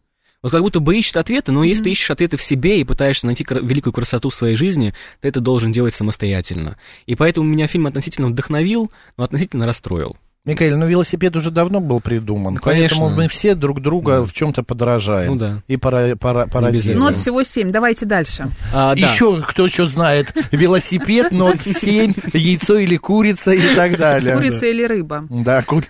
Вот 0.42 0.52
как 0.52 0.61
будто 0.61 0.78
бы 0.78 0.94
ищет 0.94 1.16
ответы, 1.16 1.52
но 1.52 1.64
если 1.64 1.85
ты 1.85 1.90
ищешь 1.90 2.11
ответы 2.11 2.37
в 2.37 2.42
себе 2.42 2.78
и 2.78 2.85
пытаешься 2.85 3.25
найти 3.26 3.47
великую 3.49 3.94
красоту 3.94 4.28
в 4.28 4.35
своей 4.35 4.56
жизни, 4.56 4.92
ты 5.23 5.28
это 5.28 5.40
должен 5.40 5.73
делать 5.73 5.94
самостоятельно. 5.94 6.76
И 7.06 7.14
поэтому 7.14 7.49
меня 7.49 7.66
фильм 7.66 7.87
относительно 7.87 8.28
вдохновил, 8.28 8.92
но 9.16 9.25
относительно 9.25 9.64
расстроил. 9.64 10.18
Микаэль, 10.46 10.74
ну 10.74 10.86
велосипед 10.86 11.34
уже 11.36 11.50
давно 11.50 11.80
был 11.80 12.00
придуман, 12.00 12.54
Ну, 12.54 12.60
конечно. 12.60 12.98
поэтому 12.98 13.16
мы 13.16 13.28
все 13.28 13.54
друг 13.54 13.80
друга 13.80 14.18
Да. 14.18 14.22
в 14.24 14.32
чем-то 14.34 14.62
подражаем. 14.62 15.32
Ну 15.32 15.36
да. 15.38 15.54
И 15.68 15.78
пара, 15.78 16.16
пара, 16.16 16.46
пародируем. 16.46 17.00
Вот 17.00 17.16
всего 17.16 17.42
семь, 17.42 17.72
давайте 17.72 18.04
дальше. 18.04 18.48
А, 18.74 18.94
да. 18.94 19.00
Еще 19.00 19.42
кто 19.48 19.68
что 19.70 19.86
знает, 19.86 20.34
велосипед, 20.52 21.32
нот 21.32 21.62
7, 21.62 22.12
яйцо 22.34 22.76
или 22.76 22.98
курица 22.98 23.52
и 23.52 23.74
так 23.74 23.96
далее. 23.96 24.34
Курица 24.36 24.66
или 24.66 24.84
рыба? 24.84 25.26
Да, 25.30 25.62
ку- 25.62 25.82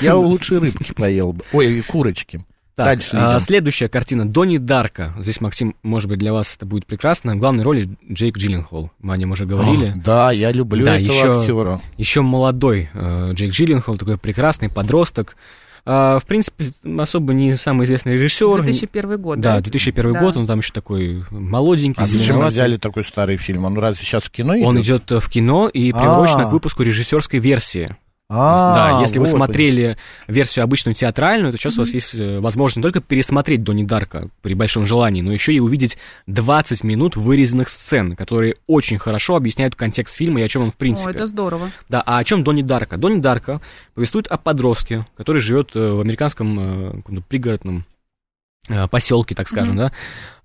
я 0.00 0.16
лучше 0.16 0.58
рыбки 0.58 0.94
поел 0.94 1.34
бы. 1.34 1.44
Ой, 1.52 1.82
курочки. 1.86 2.42
Так, 2.84 2.98
Дальше 2.98 3.16
а, 3.16 3.30
идем. 3.30 3.40
следующая 3.40 3.88
картина 3.88 4.28
Донни 4.28 4.58
Дарка. 4.58 5.14
Здесь, 5.18 5.40
Максим, 5.40 5.74
может 5.82 6.08
быть, 6.08 6.18
для 6.18 6.32
вас 6.32 6.54
это 6.56 6.66
будет 6.66 6.86
прекрасно. 6.86 7.34
В 7.34 7.38
главной 7.38 7.64
роли 7.64 7.88
Джейк 8.10 8.38
Джилленхол. 8.38 8.90
Мы 9.00 9.14
о 9.14 9.16
нем 9.16 9.30
уже 9.32 9.46
говорили. 9.46 9.90
О, 9.90 10.02
Да, 10.04 10.30
я 10.32 10.52
люблю 10.52 10.84
Да, 10.84 10.98
этого 10.98 11.12
еще- 11.14 11.38
актера. 11.40 11.80
Еще 11.96 12.20
молодой 12.22 12.88
э, 12.92 13.30
Джейк 13.34 13.52
Джилленхол, 13.52 13.96
такой 13.98 14.18
прекрасный 14.18 14.68
подросток. 14.68 15.36
А, 15.84 16.20
в 16.20 16.26
принципе, 16.26 16.70
особо 16.98 17.32
не 17.34 17.56
самый 17.56 17.86
известный 17.86 18.12
режиссер. 18.12 18.62
2001 18.62 19.16
год, 19.20 19.40
Да, 19.40 19.56
да? 19.56 19.60
2001 19.62 20.12
Да. 20.12 20.20
год, 20.20 20.36
он 20.36 20.46
там 20.46 20.60
еще 20.60 20.72
такой 20.72 21.24
молоденький, 21.30 22.00
А 22.02 22.06
зачем 22.06 22.36
мы 22.38 22.46
взяли 22.46 22.76
такой 22.76 23.02
старый 23.02 23.36
фильм? 23.36 23.64
Он 23.64 23.76
разве 23.76 24.00
сейчас 24.04 24.22
в 24.22 24.30
кино 24.30 24.56
идет? 24.56 24.66
Он 24.66 24.80
идет 24.80 25.10
в 25.10 25.28
кино 25.28 25.68
и 25.68 25.92
приурочен 25.92 26.40
А. 26.40 26.44
к 26.44 26.52
выпуску 26.52 26.84
режиссерской 26.84 27.40
версии. 27.40 27.96
А, 28.34 28.74
да, 28.74 29.00
если 29.02 29.18
вы 29.18 29.26
смотрели 29.26 29.98
версию 30.26 30.64
обычную 30.64 30.94
театральную, 30.94 31.52
то 31.52 31.58
сейчас 31.58 31.76
у 31.76 31.82
вас 31.82 31.90
есть 31.90 32.14
э, 32.14 32.40
возможность 32.40 32.78
не 32.78 32.82
только 32.82 33.00
пересмотреть 33.00 33.62
Донни 33.62 33.84
Дарка 33.84 34.28
при 34.40 34.54
большом 34.54 34.86
желании, 34.86 35.20
но 35.20 35.32
еще 35.32 35.52
и 35.52 35.60
увидеть 35.60 35.98
20 36.28 36.82
минут 36.82 37.14
вырезанных 37.14 37.68
сцен, 37.68 38.16
которые 38.16 38.56
очень 38.66 38.96
хорошо 38.96 39.36
объясняют 39.36 39.74
контекст 39.74 40.16
фильма 40.16 40.40
и 40.40 40.44
о 40.44 40.48
чем 40.48 40.62
он 40.62 40.70
в 40.70 40.76
принципе. 40.76 41.10
О, 41.10 41.12
это 41.12 41.26
здорово. 41.26 41.70
Да, 41.90 42.02
а 42.06 42.16
о 42.16 42.24
чем 42.24 42.42
Донни 42.42 42.62
Дарка? 42.62 42.96
Донни 42.96 43.20
Дарка 43.20 43.60
повествует 43.94 44.28
о 44.28 44.38
подростке, 44.38 45.04
который 45.14 45.42
живет 45.42 45.72
э, 45.74 45.78
в 45.78 46.00
американском 46.00 47.02
э, 47.10 47.20
пригородном 47.28 47.84
поселке, 48.90 49.34
так 49.34 49.48
скажем, 49.48 49.76
да. 49.76 49.92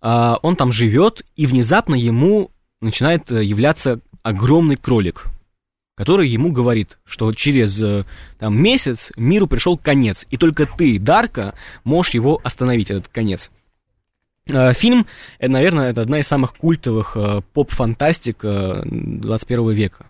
А, 0.02 0.40
он 0.42 0.56
там 0.56 0.72
живет, 0.72 1.24
и 1.36 1.46
внезапно 1.46 1.94
ему 1.94 2.50
начинает 2.82 3.30
являться 3.30 4.00
огромный 4.24 4.76
кролик, 4.76 5.28
который 5.98 6.30
ему 6.30 6.52
говорит, 6.52 7.00
что 7.06 7.34
через 7.34 7.82
э, 7.82 8.06
там, 8.38 8.62
месяц 8.62 9.12
миру 9.18 9.48
пришел 9.48 9.78
конец, 9.78 10.26
и 10.30 10.38
только 10.38 10.68
ты, 10.68 11.00
Дарка, 11.00 11.56
можешь 11.84 12.14
его 12.14 12.40
остановить, 12.44 12.92
этот 12.92 13.08
конец. 13.08 13.50
Э, 14.50 14.74
Фильм, 14.74 15.08
э, 15.40 15.48
наверное, 15.48 15.90
это 15.90 16.02
одна 16.04 16.20
из 16.20 16.28
самых 16.28 16.54
культовых 16.56 17.14
э, 17.18 17.42
поп-фантастик 17.52 18.38
э, 18.44 18.84
21 18.86 19.72
века. 19.72 20.06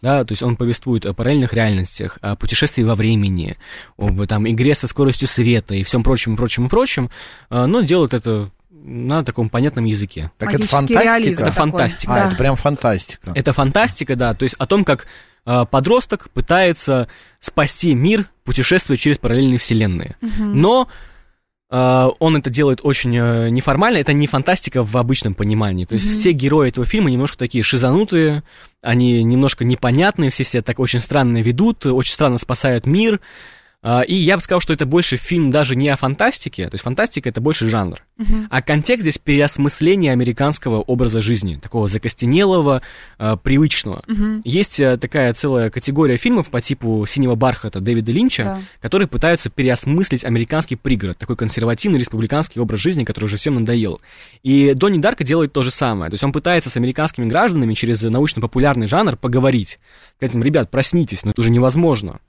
Да, 0.00 0.24
то 0.24 0.30
есть 0.32 0.44
он 0.44 0.54
повествует 0.54 1.04
о 1.06 1.12
параллельных 1.12 1.52
реальностях, 1.52 2.18
о 2.20 2.36
путешествии 2.36 2.84
во 2.84 2.94
времени, 2.94 3.56
об 3.98 4.24
там, 4.28 4.48
игре 4.48 4.76
со 4.76 4.86
скоростью 4.86 5.26
света 5.26 5.74
и 5.74 5.82
всем 5.82 6.04
прочим, 6.04 6.36
прочим 6.36 6.66
и 6.66 6.68
прочим, 6.68 7.10
но 7.50 7.80
делает 7.80 8.14
это 8.14 8.52
на 8.70 9.24
таком 9.24 9.48
понятном 9.48 9.84
языке. 9.84 10.30
Так 10.38 10.54
это 10.54 10.66
фантастика? 10.66 11.42
Это 11.42 11.50
фантастика. 11.50 12.12
А, 12.12 12.16
Да. 12.20 12.26
это 12.28 12.36
прям 12.36 12.56
фантастика. 12.56 13.32
Это 13.34 13.52
фантастика, 13.52 14.16
да, 14.16 14.34
то 14.34 14.44
есть 14.44 14.54
о 14.58 14.66
том, 14.66 14.84
как 14.84 15.06
подросток 15.44 16.30
пытается 16.30 17.08
спасти 17.40 17.94
мир, 17.94 18.26
путешествуя 18.44 18.96
через 18.96 19.18
параллельные 19.18 19.58
вселенные. 19.58 20.16
Но 20.38 20.88
э, 21.70 22.08
он 22.18 22.36
это 22.36 22.50
делает 22.50 22.80
очень 22.82 23.16
э, 23.16 23.50
неформально, 23.50 23.98
это 23.98 24.12
не 24.12 24.26
фантастика 24.26 24.82
в 24.82 24.96
обычном 24.96 25.34
понимании. 25.34 25.84
То 25.84 25.94
есть 25.94 26.08
все 26.08 26.32
герои 26.32 26.68
этого 26.68 26.86
фильма 26.86 27.10
немножко 27.10 27.38
такие 27.38 27.64
шизанутые, 27.64 28.42
они 28.82 29.22
немножко 29.22 29.64
непонятные, 29.64 30.30
все 30.30 30.44
себя 30.44 30.62
так 30.62 30.78
очень 30.78 31.00
странно 31.00 31.38
ведут, 31.42 31.86
очень 31.86 32.14
странно 32.14 32.38
спасают 32.38 32.86
мир. 32.86 33.20
А, 33.84 34.02
И 34.02 34.14
я 34.14 34.36
бы 34.36 34.42
сказал, 34.42 34.60
что 34.60 34.72
это 34.72 34.86
больше 34.86 35.16
фильм 35.16 35.50
даже 35.50 35.74
не 35.74 35.88
о 35.88 35.96
фантастике, 35.96 36.68
то 36.68 36.74
есть 36.76 36.84
фантастика 36.84 37.28
это 37.28 37.40
больше 37.40 37.68
жанр, 37.68 38.00
а 38.50 38.62
контекст 38.62 39.02
здесь 39.02 39.18
переосмысление 39.18 40.12
американского 40.12 40.80
образа 40.80 41.20
жизни, 41.20 41.56
такого 41.56 41.88
закостенелого, 41.88 42.82
э, 43.18 43.36
привычного. 43.42 44.04
Есть 44.44 44.78
э, 44.78 44.96
такая 44.98 45.32
целая 45.34 45.70
категория 45.70 46.16
фильмов 46.16 46.48
по 46.50 46.60
типу 46.60 47.04
«Синего 47.08 47.34
бархата» 47.34 47.80
Дэвида 47.80 48.12
Линча, 48.12 48.42
Да. 48.44 48.60
которые 48.80 49.08
пытаются 49.08 49.50
переосмыслить 49.50 50.24
американский 50.24 50.76
пригород, 50.76 51.18
такой 51.18 51.36
консервативный 51.36 51.98
республиканский 51.98 52.60
образ 52.60 52.78
жизни, 52.78 53.02
который 53.02 53.24
уже 53.24 53.36
всем 53.36 53.56
надоел. 53.56 54.00
И 54.44 54.74
Донни 54.74 54.98
Дарка 54.98 55.24
делает 55.24 55.52
то 55.52 55.64
же 55.64 55.72
самое, 55.72 56.08
то 56.08 56.14
есть 56.14 56.22
он 56.22 56.30
пытается 56.30 56.70
с 56.70 56.76
американскими 56.76 57.26
гражданами 57.28 57.74
через 57.74 58.00
научно-популярный 58.02 58.86
жанр 58.86 59.16
поговорить, 59.16 59.80
сказать 60.18 60.36
им, 60.36 60.42
ребят, 60.44 60.70
проснитесь, 60.70 61.24
но 61.24 61.32
это 61.32 61.40
уже 61.40 61.50
невозможно. 61.50 62.20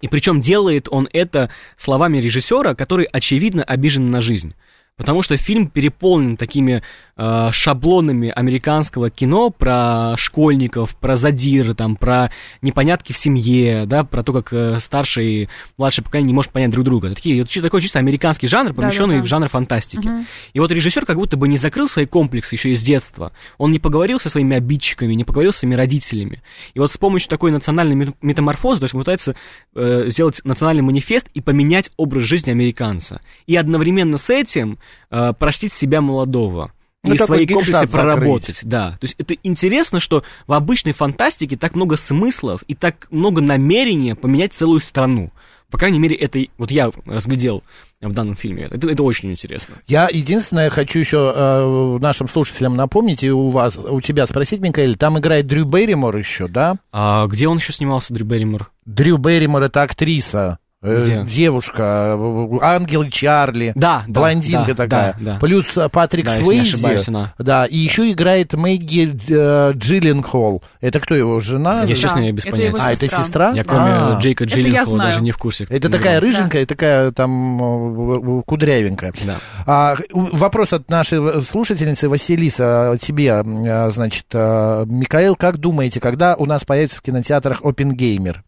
И 0.00 0.08
причем 0.08 0.40
делает 0.40 0.88
он 0.90 1.08
это 1.12 1.50
словами 1.76 2.18
режиссера, 2.18 2.74
который 2.74 3.06
очевидно 3.06 3.62
обижен 3.62 4.10
на 4.10 4.20
жизнь. 4.20 4.54
Потому 4.96 5.22
что 5.22 5.36
фильм 5.36 5.68
переполнен 5.68 6.36
такими 6.36 6.82
э, 7.16 7.48
шаблонами 7.52 8.32
американского 8.34 9.10
кино 9.10 9.50
про 9.50 10.14
школьников, 10.16 10.96
про 10.96 11.16
задиры, 11.16 11.74
там, 11.74 11.96
про 11.96 12.30
непонятки 12.60 13.12
в 13.12 13.16
семье, 13.16 13.86
да, 13.86 14.04
про 14.04 14.22
то, 14.22 14.32
как 14.32 14.52
э, 14.52 14.78
старшее 14.80 15.44
и 15.44 15.48
младшее 15.78 16.04
поколение 16.04 16.28
не 16.28 16.34
может 16.34 16.52
понять 16.52 16.70
друг 16.70 16.84
друга. 16.84 17.08
Это 17.08 17.16
такие, 17.16 17.42
это 17.42 17.62
такой 17.62 17.80
чисто 17.82 17.98
американский 17.98 18.46
жанр, 18.46 18.72
помещенный 18.74 19.16
Да-да-да. 19.16 19.24
в 19.24 19.28
жанр 19.28 19.48
фантастики. 19.48 20.06
Мгм. 20.06 20.26
И 20.52 20.60
вот 20.60 20.70
режиссер 20.70 21.04
как 21.04 21.16
будто 21.16 21.36
бы 21.36 21.48
не 21.48 21.56
закрыл 21.56 21.88
свои 21.88 22.06
комплексы 22.06 22.54
еще 22.54 22.70
из 22.70 22.82
детства. 22.82 23.32
Он 23.58 23.70
не 23.70 23.78
поговорил 23.78 24.20
со 24.20 24.30
своими 24.30 24.56
обидчиками, 24.56 25.14
не 25.14 25.24
поговорил 25.24 25.52
с 25.52 25.58
своими 25.58 25.74
родителями. 25.74 26.42
И 26.74 26.78
вот 26.78 26.92
с 26.92 26.96
помощью 26.96 27.28
такой 27.28 27.50
национальной 27.50 27.94
мет- 27.94 28.16
метаморфозы, 28.22 28.80
то 28.80 28.84
есть 28.84 28.94
он 28.94 29.00
пытается 29.00 29.34
э, 29.74 30.04
сделать 30.08 30.40
национальный 30.44 30.82
манифест 30.82 31.28
и 31.34 31.40
поменять 31.40 31.90
образ 31.96 32.24
жизни 32.24 32.50
американца. 32.50 33.20
И 33.46 33.56
одновременно 33.56 34.18
с 34.18 34.30
этим 34.30 34.78
э, 35.10 35.32
простить 35.38 35.72
себя 35.72 36.00
молодого. 36.00 36.72
Ну, 37.04 37.14
и 37.14 37.18
свои 37.18 37.46
комплексы 37.46 37.72
гельшат 37.72 37.90
закрыть. 37.90 37.90
проработать. 37.90 38.60
Да, 38.62 38.90
то 38.92 39.04
есть 39.04 39.16
это 39.18 39.34
интересно, 39.42 39.98
что 39.98 40.22
в 40.46 40.52
обычной 40.52 40.92
фантастике 40.92 41.56
так 41.56 41.74
много 41.74 41.96
смыслов 41.96 42.62
и 42.68 42.74
так 42.74 43.08
много 43.10 43.40
намерения 43.40 44.14
поменять 44.14 44.52
целую 44.52 44.80
страну. 44.80 45.32
По 45.72 45.78
крайней 45.78 45.98
мере, 45.98 46.14
это 46.14 46.38
вот 46.58 46.70
я 46.70 46.92
разглядел 47.06 47.64
в 48.02 48.12
данном 48.12 48.36
фильме. 48.36 48.68
Это, 48.70 48.86
это 48.88 49.02
очень 49.02 49.30
интересно. 49.30 49.76
Я 49.86 50.06
единственное 50.12 50.68
хочу 50.68 50.98
еще 50.98 51.32
э, 51.34 51.98
нашим 51.98 52.28
слушателям 52.28 52.76
напомнить 52.76 53.24
и 53.24 53.32
у 53.32 53.48
вас, 53.48 53.78
у 53.78 54.00
тебя 54.02 54.26
спросить, 54.26 54.60
Микаэль, 54.60 54.96
там 54.96 55.18
играет 55.18 55.46
Дрю 55.46 55.64
Берримор 55.64 56.14
еще, 56.14 56.46
да? 56.46 56.76
А 56.92 57.26
где 57.26 57.48
он 57.48 57.56
еще 57.56 57.72
снимался, 57.72 58.12
Дрю 58.12 58.26
Берримор? 58.26 58.70
Дрю 58.84 59.16
Берримор 59.16 59.62
это 59.62 59.82
актриса. 59.82 60.58
Э, 60.82 61.02
Где? 61.04 61.24
Девушка, 61.24 62.16
э, 62.18 62.58
ангел 62.62 63.04
Чарли, 63.08 63.72
Да, 63.74 64.04
да, 64.06 64.20
блондинка 64.20 64.74
да, 64.74 64.74
такая. 64.74 65.14
да, 65.18 65.32
да. 65.34 65.38
Плюс 65.38 65.76
э, 65.76 65.88
Патрик 65.88 66.24
Да, 66.24 66.36
если 66.36 66.42
не 66.42 66.58
Суэйзи. 66.60 66.74
ошибаюсь, 66.74 67.08
она. 67.08 67.34
Да, 67.38 67.64
и 67.66 67.76
еще 67.76 68.10
играет 68.10 68.52
Мэгги 68.54 69.16
э, 69.28 69.72
Джилленхол. 69.74 70.62
Это 70.80 71.00
кто 71.00 71.14
его 71.14 71.40
жена? 71.40 71.80
Если 71.82 71.94
Сестра. 71.94 72.08
честно, 72.10 72.20
я 72.26 72.32
без 72.32 72.44
Это 72.44 72.50
понятия. 72.56 72.78
А, 72.80 72.92
это 72.92 73.08
сестра. 73.08 73.52
Я 73.52 73.64
кроме 73.64 73.90
А. 73.90 74.18
Джейка 74.20 74.44
Это 74.44 74.58
я 74.58 74.62
Джилленхола 74.62 74.98
даже 74.98 75.20
не 75.22 75.30
в 75.30 75.38
курсе. 75.38 75.64
Это 75.68 75.88
Не 75.88 75.92
такая 75.92 76.20
рыженькая, 76.20 76.66
такая 76.66 77.10
там 77.12 78.38
э, 78.38 78.42
кудрявенькая. 78.46 79.12
Да. 79.24 79.36
А, 79.66 79.96
вопрос 80.12 80.72
от 80.72 80.90
нашей 80.90 81.42
слушательницы 81.42 82.08
Василиса 82.08 82.96
тебе, 83.00 83.42
э, 83.44 83.90
значит, 83.92 84.26
э, 84.32 84.84
Микаэл, 84.86 85.36
как 85.36 85.58
думаете, 85.58 86.00
когда 86.00 86.34
у 86.36 86.46
нас 86.46 86.64
появится 86.64 86.98
в 86.98 87.02
кинотеатрах 87.02 87.60
Опенгеймер? 87.62 88.42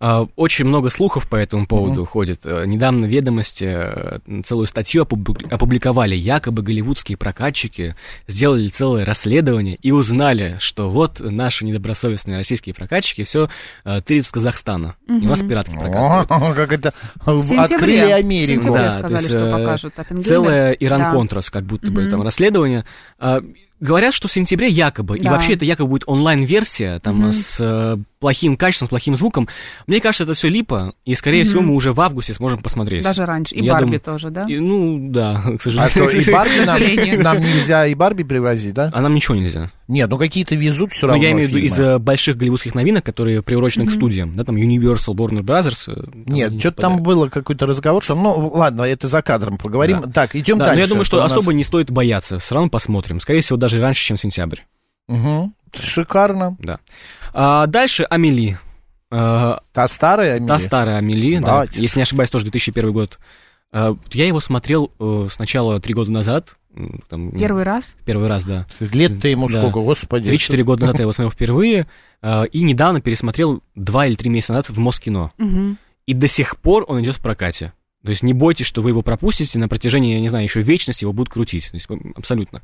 А, 0.00 0.26
Очень 0.36 0.66
много 0.66 0.90
слухов 0.90 1.28
по 1.28 1.36
этому 1.36 1.66
поводу 1.66 2.04
ходит. 2.04 2.40
Э, 2.44 2.64
Недавно 2.66 3.06
ведомости 3.06 3.64
э, 3.68 4.18
целую 4.44 4.66
статью 4.66 5.02
опубли- 5.02 5.48
опубликовали. 5.52 6.14
Якобы 6.14 6.62
голливудские 6.62 7.16
прокатчики 7.18 7.96
сделали 8.28 8.68
целое 8.68 9.04
расследование 9.04 9.74
и 9.76 9.90
узнали, 9.90 10.56
что 10.60 10.90
вот 10.90 11.18
наши 11.20 11.64
недобросовестные 11.64 12.36
российские 12.36 12.74
прокатчики 12.74 13.24
все 13.24 13.48
тырят 14.04 14.24
с 14.26 14.30
Казахстана. 14.30 14.94
И 15.08 15.12
у 15.12 15.28
нас 15.28 15.40
пиратки 15.40 15.72
прокатывают. 15.74 16.30
О, 16.30 16.52
как 16.54 16.72
это 16.72 16.94
открыли 17.26 18.10
Америку. 18.12 18.72
Да, 18.72 18.90
сказали, 18.92 19.10
то 19.10 19.16
есть, 19.16 19.28
что 19.30 19.38
э, 19.46 19.52
покажут. 19.52 19.94
Целое. 20.24 20.72
Иран-Контрас, 20.72 21.50
как 21.50 21.64
будто 21.64 21.90
бы 21.90 22.06
там 22.06 22.22
расследование. 22.22 22.84
А, 23.18 23.40
Говорят, 23.80 24.12
что 24.12 24.26
в 24.26 24.32
сентябре 24.32 24.66
якобы, 24.66 25.18
и 25.18 25.22
Да. 25.22 25.30
вообще 25.30 25.52
это 25.54 25.64
якобы 25.64 25.90
будет 25.90 26.02
онлайн-версия, 26.08 26.98
там, 26.98 27.18
Мгм. 27.20 27.32
с 27.32 27.58
э, 27.60 27.96
плохим 28.18 28.56
качеством, 28.56 28.86
с 28.86 28.90
плохим 28.90 29.14
звуком. 29.16 29.48
Мне 29.86 30.00
кажется, 30.00 30.24
это 30.24 30.34
все 30.34 30.48
липа, 30.48 30.94
и, 31.04 31.14
скорее 31.14 31.44
всего, 31.44 31.62
мы 31.62 31.74
уже 31.74 31.92
в 31.92 32.00
августе 32.00 32.34
сможем 32.34 32.60
посмотреть. 32.62 33.04
Даже 33.04 33.24
раньше. 33.24 33.54
И 33.54 33.64
Я 33.64 33.72
Барби 33.74 33.84
думаю- 33.86 34.00
тоже, 34.00 34.30
да? 34.30 34.44
И, 34.48 34.58
ну, 34.58 35.10
да, 35.10 35.42
к 35.58 35.62
сожалению. 35.62 35.86
А 35.86 35.90
что, 36.10 36.18
и 36.18 36.32
Барби 36.32 36.64
нам, 36.64 37.22
нам 37.22 37.38
нельзя 37.38 37.86
и 37.86 37.94
Барби 37.94 38.22
привозить, 38.24 38.74
да? 38.74 38.90
А 38.92 39.00
нам 39.00 39.14
ничего 39.14 39.36
нельзя. 39.36 39.70
Нет, 39.86 40.10
ну 40.10 40.18
какие-то 40.18 40.54
везут 40.54 40.92
все 40.92 41.06
Но 41.06 41.12
равно 41.14 41.24
я 41.24 41.32
имею 41.32 41.48
в 41.48 41.52
виду 41.52 41.64
из 41.66 41.98
больших 42.00 42.36
голливудских 42.36 42.74
новинок, 42.74 43.04
которые 43.04 43.42
приурочены 43.42 43.86
к 43.86 43.90
студиям, 43.90 44.36
да, 44.36 44.44
там 44.44 44.56
Universal, 44.56 45.14
Warner 45.14 45.40
Brothers. 45.42 45.90
э, 45.90 45.94
там 46.04 46.22
Нет, 46.26 46.60
что-то 46.60 46.82
там 46.82 47.02
было 47.02 47.28
какой-то 47.28 47.64
разговор, 47.66 48.02
что, 48.02 48.14
ну, 48.14 48.48
ладно, 48.54 48.82
это 48.82 49.08
за 49.08 49.22
кадром 49.22 49.56
поговорим. 49.56 50.00
Да. 50.02 50.10
Так, 50.10 50.36
идем 50.36 50.58
Да, 50.58 50.66
дальше. 50.66 50.76
но 50.78 50.82
я 50.82 50.88
думаю, 50.88 51.04
что 51.04 51.20
нас- 51.22 51.32
особо 51.32 51.54
не 51.54 51.64
стоит 51.64 51.90
бояться. 51.90 52.38
Все 52.38 52.54
равно 52.54 52.68
посмотрим. 52.68 53.18
Скорее 53.20 53.40
всего, 53.40 53.56
даже 53.56 53.80
раньше, 53.80 54.04
чем 54.04 54.16
сентябрь. 54.18 54.58
Мгм. 55.08 55.54
Шикарно. 55.80 56.56
Да. 56.60 56.78
А 57.32 57.66
дальше 57.66 58.04
Амели. 58.04 58.58
А, 59.10 59.60
Та 59.72 59.88
старая 59.88 60.36
Амели? 60.36 60.48
Та 60.48 60.58
старая 60.58 60.98
Амели, 60.98 61.38
да. 61.38 61.64
Если 61.72 61.98
не 61.98 62.02
ошибаюсь, 62.02 62.30
тоже 62.30 62.44
2001 62.44 62.92
год. 62.92 63.18
А, 63.72 63.96
Я 64.12 64.26
его 64.26 64.40
смотрел 64.40 64.92
э, 64.98 65.28
сначала 65.30 65.80
три 65.80 65.94
года 65.94 66.10
назад. 66.10 66.56
там, 67.08 67.32
Первый 67.32 67.64
раз? 67.64 67.94
Первый 68.04 68.28
раз, 68.28 68.44
да. 68.44 68.66
Лет-то 68.80 69.28
ему 69.28 69.48
Да. 69.48 69.60
сколько, 69.60 69.80
господи. 69.80 70.30
3-4 70.30 70.62
года 70.62 70.82
назад 70.86 70.98
я 70.98 71.02
его 71.02 71.12
смотрел 71.12 71.30
впервые. 71.30 71.86
а, 72.22 72.44
И 72.44 72.62
недавно 72.62 73.00
пересмотрел 73.00 73.62
два 73.74 74.06
или 74.06 74.14
три 74.14 74.30
месяца 74.30 74.52
назад 74.52 74.70
в 74.70 74.78
Москино. 74.78 75.32
Мгм. 75.38 75.78
И 76.06 76.14
до 76.14 76.26
сих 76.28 76.56
пор 76.58 76.84
он 76.88 77.02
идет 77.02 77.16
в 77.16 77.20
прокате. 77.20 77.72
То 78.08 78.12
есть 78.12 78.22
не 78.22 78.32
бойтесь, 78.32 78.64
что 78.64 78.80
вы 78.80 78.88
его 78.88 79.02
пропустите, 79.02 79.58
на 79.58 79.68
протяжении, 79.68 80.14
я 80.14 80.20
не 80.20 80.30
знаю, 80.30 80.44
еще 80.44 80.62
вечности 80.62 81.04
его 81.04 81.12
будут 81.12 81.30
крутить. 81.30 81.68
То 81.70 81.76
есть 81.76 81.86
абсолютно. 82.16 82.62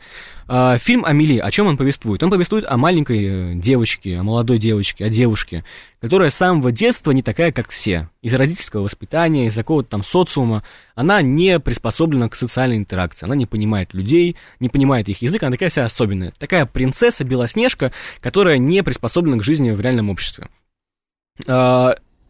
А, 0.48 0.78
фильм 0.78 1.04
«Амели», 1.04 1.36
о 1.36 1.50
чем 1.50 1.66
он 1.66 1.76
повествует? 1.76 2.22
Он 2.22 2.30
повествует 2.30 2.64
о 2.66 2.78
маленькой 2.78 3.52
э, 3.52 3.54
девочке, 3.54 4.14
о 4.14 4.22
молодой 4.22 4.56
девочке, 4.56 5.04
о 5.04 5.10
девушке, 5.10 5.62
которая 6.00 6.30
с 6.30 6.34
самого 6.34 6.72
детства 6.72 7.10
не 7.10 7.22
такая, 7.22 7.52
как 7.52 7.68
все. 7.68 8.08
Из-за 8.22 8.38
родительского 8.38 8.84
воспитания, 8.84 9.48
из-за 9.48 9.64
какого-то 9.64 9.90
там 9.90 10.02
социума. 10.02 10.64
Она 10.94 11.20
не 11.20 11.60
приспособлена 11.60 12.30
к 12.30 12.36
социальной 12.36 12.78
интеракции. 12.78 13.26
Она 13.26 13.36
не 13.36 13.44
понимает 13.44 13.92
людей, 13.92 14.36
не 14.60 14.70
понимает 14.70 15.10
их 15.10 15.20
язык, 15.20 15.42
она 15.42 15.52
такая 15.52 15.68
вся 15.68 15.84
особенная. 15.84 16.32
Такая 16.38 16.64
принцесса 16.64 17.22
Белоснежка, 17.22 17.92
которая 18.22 18.56
не 18.56 18.82
приспособлена 18.82 19.36
к 19.36 19.44
жизни 19.44 19.72
в 19.72 19.80
реальном 19.82 20.08
обществе. 20.08 20.48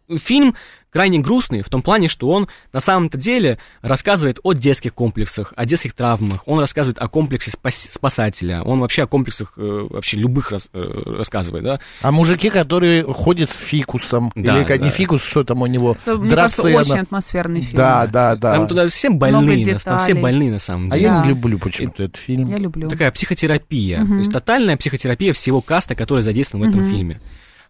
А, 0.09 0.17
Фильм 0.17 0.55
крайне 0.91 1.19
грустный 1.19 1.61
в 1.61 1.67
том 1.69 1.81
плане, 1.81 2.07
что 2.07 2.29
он 2.29 2.47
на 2.71 2.79
самом-то 2.79 3.17
деле 3.17 3.57
рассказывает 3.81 4.39
о 4.43 4.53
детских 4.53 4.93
комплексах, 4.93 5.51
о 5.57 5.65
детских 5.65 5.93
травмах, 5.93 6.39
он 6.47 6.59
рассказывает 6.59 6.97
о 6.99 7.09
комплексе 7.09 7.51
спас- 7.51 7.89
спасателя, 7.91 8.63
он 8.63 8.79
вообще 8.79 9.03
о 9.03 9.07
комплексах 9.07 9.53
э, 9.57 9.87
вообще 9.89 10.15
любых 10.15 10.51
рас- 10.51 10.69
э, 10.71 10.79
рассказывает, 11.17 11.65
да. 11.65 11.79
А 12.01 12.13
мужики, 12.13 12.49
которые 12.49 13.03
ходят 13.03 13.49
с 13.49 13.57
фикусом, 13.57 14.31
Да, 14.35 14.57
или 14.57 14.63
как 14.63 14.77
не 14.79 14.85
да. 14.85 14.89
фикус, 14.91 15.21
что 15.25 15.43
там 15.43 15.63
у 15.63 15.65
него, 15.65 15.97
Это, 16.05 16.15
мне 16.17 16.33
кажется, 16.33 16.61
очень 16.61 16.99
атмосферный 16.99 17.61
фильм. 17.61 17.75
Да, 17.77 18.07
да, 18.07 18.35
да. 18.37 18.53
Там 18.53 18.67
туда 18.69 18.87
все 18.87 19.09
больные, 19.09 19.73
на- 19.73 19.79
там 19.79 19.99
все 19.99 20.13
больные 20.13 20.51
на 20.51 20.59
самом 20.59 20.87
А 20.91 20.95
деле. 20.95 21.03
я 21.07 21.13
Да. 21.19 21.23
не 21.23 21.29
люблю 21.29 21.59
почему-то 21.59 22.03
этот 22.03 22.15
фильм. 22.15 22.47
Я 22.47 22.57
люблю. 22.57 22.87
Такая 22.87 23.11
психотерапия, 23.11 23.99
Мгм. 23.99 24.11
то 24.13 24.17
есть 24.19 24.31
тотальная 24.31 24.77
психотерапия 24.77 25.33
всего 25.33 25.59
каста, 25.59 25.93
который 25.93 26.21
задействован 26.21 26.67
в 26.67 26.69
этом 26.69 26.89
фильме. 26.89 27.19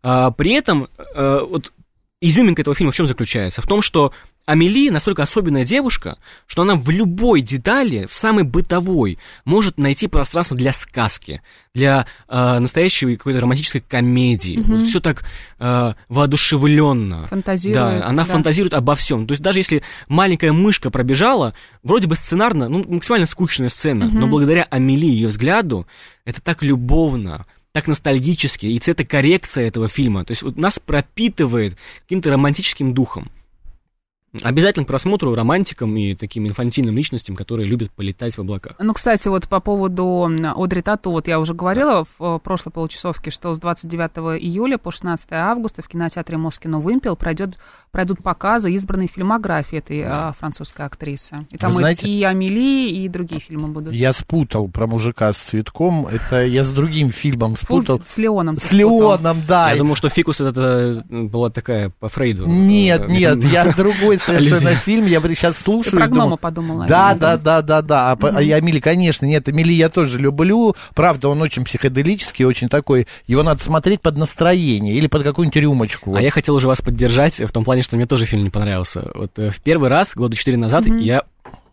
А, 0.03 0.29
при 0.29 0.51
этом, 0.53 0.89
э, 1.15 1.39
вот 1.49 1.71
изюминка 2.27 2.61
этого 2.61 2.75
фильма 2.75 2.91
в 2.91 2.95
чем 2.95 3.07
заключается? 3.07 3.61
В 3.61 3.67
том, 3.67 3.81
что 3.81 4.11
Амели 4.45 4.89
настолько 4.89 5.23
особенная 5.23 5.65
девушка, 5.65 6.17
что 6.45 6.61
она 6.61 6.75
в 6.75 6.89
любой 6.89 7.41
детали, 7.41 8.05
в 8.05 8.13
самой 8.13 8.43
бытовой, 8.43 9.17
может 9.43 9.77
найти 9.77 10.07
пространство 10.07 10.55
для 10.55 10.71
сказки, 10.71 11.41
для 11.73 12.05
э, 12.29 12.59
настоящей 12.59 13.15
какой-то 13.15 13.41
романтической 13.41 13.81
комедии. 13.81 14.57
Мгм. 14.57 14.77
Вот 14.77 14.87
все 14.87 14.99
так 14.99 15.25
э, 15.59 15.93
воодушевленно. 16.09 17.27
Фантазирует. 17.27 17.75
Да, 17.75 18.07
она 18.07 18.23
да. 18.23 18.31
фантазирует 18.31 18.75
обо 18.75 18.95
всем. 18.95 19.25
То 19.25 19.31
есть 19.31 19.41
даже 19.41 19.59
если 19.59 19.81
маленькая 20.07 20.51
мышка 20.51 20.91
пробежала, 20.91 21.53
вроде 21.81 22.07
бы 22.07 22.15
сценарно, 22.15 22.69
ну, 22.69 22.85
максимально 22.87 23.25
скучная 23.25 23.69
сцена, 23.69 24.05
но 24.05 24.21
Мгм. 24.21 24.29
благодаря 24.29 24.63
Амели, 24.69 25.07
ее 25.07 25.29
взгляду, 25.29 25.87
это 26.23 26.41
так 26.41 26.61
любовно, 26.61 27.45
так 27.75 27.87
ностальгически, 27.87 28.67
и 28.67 28.79
цветокоррекция 28.79 29.67
этого 29.67 29.89
фильма, 29.89 30.23
то 30.23 30.31
есть 30.31 30.43
вот 30.43 30.55
нас 30.55 30.79
пропитывает 30.79 31.75
каким-то 32.03 32.31
романтическим 32.31 32.93
духом. 32.93 33.29
Обязательно 34.43 34.85
к 34.85 34.87
просмотру 34.87 35.33
романтикам 35.35 35.95
и 35.97 36.15
таким 36.15 36.47
инфантильным 36.47 36.95
личностям, 36.95 37.35
которые 37.35 37.67
любят 37.67 37.91
полетать 37.91 38.35
в 38.37 38.41
облаках. 38.41 38.73
Ну, 38.79 38.93
кстати, 38.93 39.27
вот 39.27 39.47
по 39.47 39.59
поводу 39.59 40.29
Одри 40.55 40.81
Тату, 40.81 41.11
вот 41.11 41.27
я 41.27 41.39
уже 41.39 41.53
говорила 41.53 42.05
в 42.19 42.35
э, 42.35 42.39
прошлой 42.43 42.71
получасовке, 42.71 43.31
что 43.31 43.53
с 43.55 43.59
29 43.59 44.41
июля 44.41 44.77
по 44.77 44.91
16 44.91 45.27
августа 45.31 45.81
в 45.81 45.87
кинотеатре 45.87 46.37
Москино 46.37 46.79
Вымпел 46.79 47.15
пройдет, 47.15 47.57
пройдут 47.91 48.21
показы 48.21 48.71
избранной 48.73 49.07
фильмографии 49.07 49.77
этой 49.77 49.99
э, 50.05 50.33
французской 50.39 50.85
актрисы. 50.85 51.45
И 51.51 51.57
там 51.57 51.71
Вы 51.71 51.75
и- 51.77 51.79
знаете- 51.79 52.07
и 52.07 52.23
Амели, 52.23 52.89
и 52.89 53.07
другие 53.07 53.39
фильмы 53.41 53.69
будут. 53.69 53.93
Я 53.93 54.13
спутал 54.13 54.67
про 54.67 54.87
мужика 54.87 55.31
с 55.31 55.37
цветком. 55.37 56.07
Это 56.07 56.43
я 56.45 56.63
с 56.63 56.71
другим 56.71 57.09
фильмом 57.11 57.51
Фу, 57.55 57.65
спутал. 57.65 58.01
с 58.05 58.17
Леоном. 58.17 58.55
С. 58.59 58.71
Леоном, 58.71 59.43
да. 59.47 59.71
Я 59.71 59.77
думал, 59.77 59.95
что 59.95 60.09
«Фикус» 60.09 60.41
это 60.41 61.03
э, 61.09 61.21
была 61.23 61.49
такая 61.49 61.89
по 61.99 62.09
Фрейду. 62.09 62.45
Нет, 62.47 63.07
нет, 63.07 63.43
я 63.43 63.65
другой 63.77 64.17
совершенно 64.25 64.57
Аллюзия. 64.57 64.75
фильм. 64.77 65.05
Я 65.05 65.21
сейчас 65.21 65.55
Ты 65.55 65.63
слушаю. 65.63 65.93
про 65.93 66.05
и 66.05 66.07
думаю, 66.09 66.21
гнома 66.23 66.37
подумал, 66.37 66.83
Да, 66.87 67.13
наверное, 67.13 67.19
да, 67.19 67.37
да, 67.37 67.61
да, 67.61 67.81
да. 67.81 68.11
А, 68.11 68.37
а 68.37 68.41
я 68.41 68.55
Амели, 68.57 68.79
конечно, 68.79 69.25
нет, 69.25 69.47
Амели 69.47 69.73
я 69.73 69.89
тоже 69.89 70.19
люблю. 70.19 70.75
Правда, 70.93 71.29
он 71.29 71.41
очень 71.41 71.63
психоделический, 71.63 72.45
очень 72.45 72.69
такой. 72.69 73.07
Его 73.27 73.43
надо 73.43 73.61
смотреть 73.61 74.01
под 74.01 74.17
настроение 74.17 74.95
или 74.95 75.07
под 75.07 75.23
какую-нибудь 75.23 75.55
рюмочку. 75.57 76.15
А 76.15 76.21
я 76.21 76.31
хотел 76.31 76.55
уже 76.55 76.67
вас 76.67 76.81
поддержать 76.81 77.39
в 77.39 77.51
том 77.51 77.63
плане, 77.63 77.81
что 77.81 77.95
мне 77.95 78.05
тоже 78.05 78.25
фильм 78.25 78.43
не 78.43 78.49
понравился. 78.49 79.11
Вот 79.15 79.37
э, 79.37 79.51
в 79.51 79.61
первый 79.61 79.89
раз, 79.89 80.13
года 80.15 80.35
четыре 80.35 80.57
назад, 80.57 80.85
Мгм. 80.85 80.99
я 80.99 81.23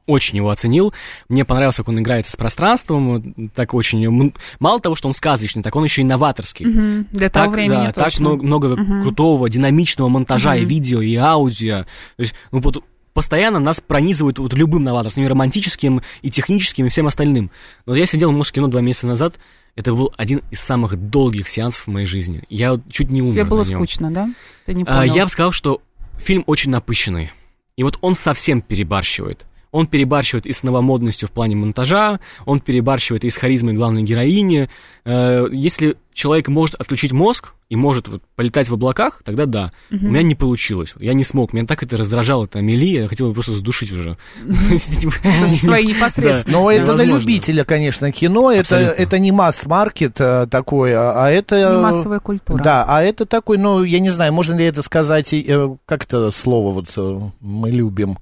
очень 0.06 0.38
его 0.38 0.50
оценил. 0.50 0.92
Мне 1.28 1.44
понравилось, 1.44 1.76
как 1.76 1.88
он 1.88 2.00
играет 2.00 2.26
с 2.26 2.36
пространством, 2.36 3.50
так 3.54 3.74
очень... 3.74 4.32
Мало 4.58 4.80
того, 4.80 4.94
что 4.94 5.08
он 5.08 5.14
сказочный, 5.14 5.62
так 5.62 5.74
он 5.76 5.84
еще 5.84 6.02
и 6.02 6.04
новаторский. 6.04 6.66
Мгм. 6.66 7.06
Для 7.12 7.28
того 7.28 7.46
так, 7.46 7.54
времени 7.54 7.86
да, 7.86 7.92
так 7.92 8.04
точно. 8.04 8.30
много, 8.30 8.44
много 8.76 9.02
крутого, 9.02 9.48
динамичного 9.48 10.08
монтажа 10.08 10.56
и 10.56 10.64
видео, 10.64 11.00
и 11.00 11.14
аудио. 11.16 11.84
То 12.16 12.22
есть, 12.22 12.34
ну 12.50 12.60
вот 12.60 12.84
постоянно 13.14 13.58
нас 13.58 13.80
пронизывают 13.80 14.38
вот 14.38 14.54
любым 14.54 14.82
новаторством, 14.82 15.24
и 15.24 15.28
романтическим, 15.28 16.02
и 16.22 16.30
техническим, 16.30 16.86
и 16.86 16.88
всем 16.88 17.06
остальным. 17.06 17.50
Но 17.86 17.94
я 17.94 18.06
сидел 18.06 18.32
в 18.32 18.36
Москино 18.36 18.68
два 18.70 18.80
месяца 18.80 19.06
назад, 19.06 19.34
это 19.74 19.92
был 19.92 20.12
один 20.16 20.42
из 20.50 20.60
самых 20.60 20.96
долгих 20.96 21.48
сеансов 21.48 21.86
в 21.86 21.90
моей 21.90 22.06
жизни. 22.06 22.42
Я 22.48 22.78
чуть 22.90 23.10
не 23.10 23.22
умер 23.22 23.32
Тебе 23.32 23.44
было 23.44 23.64
скучно, 23.64 24.10
да? 24.10 24.28
Ты 24.66 24.74
не 24.74 24.84
А, 24.84 25.00
понял? 25.00 25.14
я 25.14 25.24
бы 25.24 25.30
сказал, 25.30 25.52
что 25.52 25.80
фильм 26.18 26.44
очень 26.46 26.70
напыщенный. 26.70 27.30
И 27.76 27.82
вот 27.82 27.98
он 28.02 28.14
совсем 28.14 28.60
перебарщивает. 28.60 29.46
Он 29.72 29.86
перебарщивает 29.86 30.46
и 30.46 30.52
с 30.52 30.62
новомодностью 30.62 31.28
в 31.28 31.32
плане 31.32 31.56
монтажа, 31.56 32.20
он 32.44 32.60
перебарщивает 32.60 33.24
и 33.24 33.30
с 33.30 33.36
харизмой 33.36 33.74
главной 33.74 34.02
героини. 34.02 34.68
Э, 35.04 35.46
Если 35.50 35.96
человек 36.14 36.48
может 36.48 36.74
отключить 36.74 37.12
мозг 37.12 37.54
и 37.70 37.76
может 37.76 38.06
вот 38.06 38.22
полетать 38.36 38.68
в 38.68 38.74
облаках, 38.74 39.22
тогда 39.24 39.46
да. 39.46 39.72
У 39.90 39.96
меня 39.96 40.22
не 40.22 40.34
получилось. 40.34 40.94
Я 41.00 41.14
не 41.14 41.24
смог. 41.24 41.54
Меня 41.54 41.66
так 41.66 41.82
это 41.82 41.96
раздражало, 41.96 42.44
это 42.44 42.58
Амели, 42.58 43.00
я 43.00 43.08
хотел 43.08 43.28
ее 43.28 43.34
просто 43.34 43.52
задушить 43.52 43.90
уже. 43.92 44.16
Свои 45.58 45.86
непосредственно. 45.86 46.58
Но 46.58 46.70
это 46.70 46.92
на 46.92 47.02
Невозможно. 47.02 47.20
любителя, 47.20 47.64
конечно, 47.64 48.12
кино. 48.12 48.52
Это, 48.52 49.18
не 49.18 49.32
масс-маркет 49.32 50.20
а, 50.20 50.46
такой, 50.46 50.92
а, 50.94 51.24
а 51.24 51.30
это... 51.30 51.72
Не 51.76 51.82
массовая 51.82 52.20
культура. 52.20 52.62
Да, 52.62 52.84
а 52.86 53.02
это 53.02 53.24
такой, 53.24 53.56
ну, 53.56 53.82
я 53.82 54.00
не 54.00 54.10
знаю, 54.10 54.32
можно 54.32 54.54
ли 54.54 54.64
это 54.66 54.82
сказать, 54.82 55.32
э, 55.32 55.76
как 55.86 56.04
это 56.04 56.30
слово 56.30 56.72
вот 56.72 56.88
э, 56.96 57.20
мы 57.40 57.70
любим. 57.70 58.18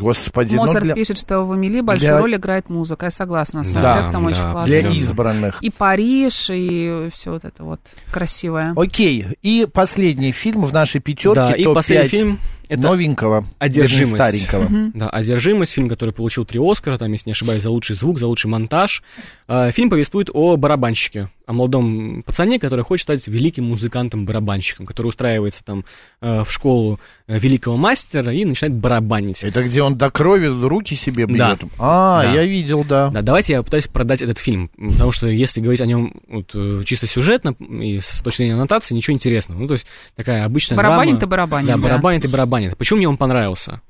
Господи, 0.00 0.56
ну, 0.56 0.62
Моцарт 0.62 0.84
для, 0.84 0.94
пишет, 0.94 1.18
что 1.18 1.42
в 1.42 1.54
Эмили 1.54 1.80
большую 1.80 2.08
для- 2.08 2.18
роль 2.20 2.34
играет 2.36 2.68
музыка. 2.70 3.06
Я 3.06 3.10
согласна 3.10 3.62
с 3.64 3.72
Да, 3.72 3.80
вами. 3.80 4.02
Это 4.04 4.12
там 4.12 4.22
да, 4.24 4.28
очень 4.30 4.40
классно. 4.52 4.66
для 4.66 4.88
избранных. 4.90 5.62
И 5.62 5.70
Париж, 5.70 6.48
и 6.50 7.08
все 7.12 7.30
вот 7.30 7.44
это 7.44 7.64
вот 7.64 7.80
красивое. 8.10 8.72
Окей, 8.76 9.26
и 9.42 9.66
последний 9.72 10.32
фильм 10.32 10.64
в 10.64 10.72
нашей 10.72 11.00
пятерке, 11.00 11.34
Да, 11.34 11.52
и 11.52 11.64
топ-5 11.64 11.74
последний 11.74 12.08
фильм 12.08 12.38
это 12.68 12.82
новенького, 12.82 13.44
«Одержимость». 13.58 14.14
старенького. 14.14 14.68
Да, 14.94 15.10
«Одержимость», 15.10 15.72
фильм, 15.72 15.88
который 15.88 16.14
получил 16.14 16.44
три 16.44 16.60
Оскара, 16.62 16.98
там, 16.98 17.10
если 17.12 17.28
не 17.28 17.32
ошибаюсь, 17.32 17.62
за 17.62 17.70
лучший 17.70 17.96
звук, 17.96 18.18
за 18.18 18.26
лучший 18.28 18.48
монтаж. 18.48 19.02
Э, 19.48 19.70
Фильм 19.72 19.90
повествует 19.90 20.30
о 20.32 20.56
барабанщике, 20.56 21.28
о 21.50 21.52
молодом 21.52 22.22
пацане, 22.22 22.60
который 22.60 22.84
хочет 22.84 23.02
стать 23.02 23.26
великим 23.26 23.64
музыкантом-барабанщиком, 23.64 24.86
который 24.86 25.08
устраивается 25.08 25.64
там 25.64 25.84
э, 26.20 26.44
в 26.44 26.50
школу 26.52 27.00
э, 27.26 27.38
великого 27.38 27.76
мастера 27.76 28.32
и 28.32 28.44
начинает 28.44 28.76
барабанить. 28.76 29.42
Это 29.42 29.64
где 29.64 29.82
он 29.82 29.96
до 29.96 30.10
крови 30.12 30.46
руки 30.46 30.94
себе 30.94 31.26
Да. 31.26 31.54
бьет? 31.56 31.64
А, 31.78 32.22
Да. 32.22 32.32
я 32.32 32.44
видел, 32.44 32.84
да. 32.84 33.10
Да, 33.10 33.22
давайте 33.22 33.54
я 33.54 33.62
пытаюсь 33.64 33.88
продать 33.88 34.22
этот 34.22 34.38
фильм, 34.38 34.68
потому 34.78 35.10
что 35.10 35.26
если 35.28 35.60
говорить 35.60 35.80
о 35.80 35.86
нем 35.86 36.14
вот, 36.28 36.50
э, 36.54 36.82
чисто 36.86 37.08
сюжетно 37.08 37.50
и 37.58 37.98
с 38.00 38.20
точки 38.22 38.38
зрения 38.38 38.54
аннотации, 38.54 38.94
ничего 38.94 39.14
интересного. 39.14 39.58
Ну, 39.60 39.66
то 39.66 39.74
есть 39.74 39.86
такая 40.14 40.44
обычная 40.44 40.76
Барабанит 40.76 41.18
драма. 41.18 41.24
и 41.26 41.30
барабанит, 41.30 41.66
Да, 41.68 41.76
да. 41.76 41.82
барабанит 41.82 42.24
и 42.24 42.28
барабанит. 42.28 42.76
Почему 42.76 42.98
мне 42.98 43.08
он 43.08 43.16
понравился? 43.16 43.80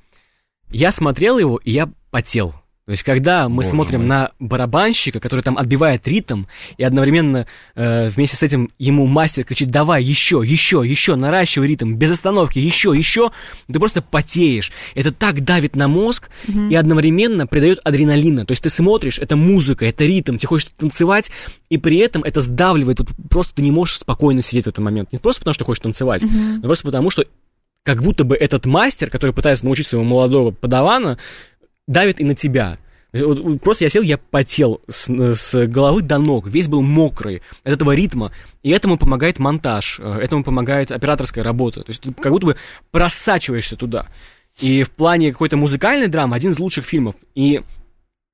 Я 0.71 0.93
смотрел 0.93 1.39
его, 1.39 1.57
и 1.63 1.73
я 1.73 1.91
потел. 2.11 2.55
То 2.91 2.95
есть, 2.95 3.05
когда 3.05 3.49
мы 3.49 3.59
Боже 3.59 3.69
смотрим 3.69 4.01
мой. 4.01 4.09
на 4.09 4.33
барабанщика, 4.41 5.21
который 5.21 5.43
там 5.43 5.57
отбивает 5.57 6.09
ритм, 6.09 6.47
и 6.77 6.83
одновременно 6.83 7.47
э, 7.77 8.09
вместе 8.09 8.37
с 8.37 8.43
этим 8.43 8.73
ему 8.81 9.07
мастер 9.07 9.45
кричит, 9.45 9.71
давай, 9.71 10.03
еще, 10.03 10.43
еще, 10.45 10.83
еще, 10.85 11.15
наращивай 11.15 11.69
ритм, 11.69 11.95
без 11.95 12.11
остановки, 12.11 12.59
еще, 12.59 12.93
еще, 12.93 13.31
ты 13.69 13.79
просто 13.79 14.03
потеешь. 14.03 14.73
Это 14.97 15.13
так 15.13 15.45
давит 15.45 15.77
на 15.77 15.87
мозг 15.87 16.31
и 16.49 16.75
одновременно 16.75 17.47
придает 17.47 17.79
адреналина. 17.85 18.45
То 18.45 18.51
есть, 18.51 18.65
ты 18.65 18.71
смотришь, 18.71 19.21
это 19.21 19.37
музыка, 19.37 19.87
это 19.87 20.05
ритм, 20.05 20.37
тебе 20.37 20.49
хочется 20.49 20.75
танцевать, 20.77 21.31
и 21.69 21.79
при 21.79 21.99
этом 21.99 22.25
это 22.25 22.41
сдавливает, 22.41 22.99
вот 22.99 23.11
просто 23.31 23.55
ты 23.55 23.63
не 23.63 23.71
можешь 23.71 23.99
спокойно 23.99 24.43
сидеть 24.43 24.65
в 24.65 24.69
этот 24.69 24.83
момент. 24.83 25.13
Не 25.13 25.19
просто 25.19 25.43
потому, 25.43 25.55
что 25.55 25.65
хочешь 25.65 25.83
танцевать, 25.83 26.23
но 26.25 26.63
просто 26.63 26.87
потому, 26.87 27.11
что 27.11 27.25
как 27.83 28.03
будто 28.03 28.25
бы 28.25 28.37
этот 28.37 28.67
мастер, 28.67 29.11
который 29.11 29.33
пытается 29.33 29.65
научить 29.65 29.87
своего 29.87 30.05
молодого 30.05 30.51
подавана, 30.51 31.19
давит 31.91 32.21
и 32.21 32.25
на 32.25 32.35
тебя. 32.35 32.79
Вот, 33.13 33.61
Просто 33.61 33.85
я 33.85 33.91
сел, 33.91 34.03
я 34.03 34.19
потел 34.19 34.81
с, 34.89 35.09
с 35.09 35.67
головы 35.67 36.03
до 36.03 36.19
ног, 36.19 36.47
весь 36.47 36.69
был 36.69 36.81
мокрый 36.81 37.43
от 37.65 37.73
этого 37.73 37.93
ритма, 37.93 38.33
и 38.63 38.71
этому 38.71 38.99
помогает 38.99 39.41
монтаж, 39.41 39.99
э, 39.99 40.19
этому 40.23 40.45
помогает 40.45 40.93
операторская 40.93 41.43
работа, 41.43 41.83
то 41.83 41.91
есть 41.91 42.03
ты 42.03 42.13
как 42.13 42.31
будто 42.31 42.47
бы 42.47 42.57
просачиваешься 42.93 43.77
туда. 43.77 44.07
И 44.61 44.85
в 44.85 44.91
плане 44.91 45.33
какой-то 45.33 45.57
музыкальной 45.57 46.07
драмы 46.07 46.37
один 46.37 46.53
из 46.53 46.61
лучших 46.61 46.85
фильмов. 46.85 47.17
И 47.35 47.63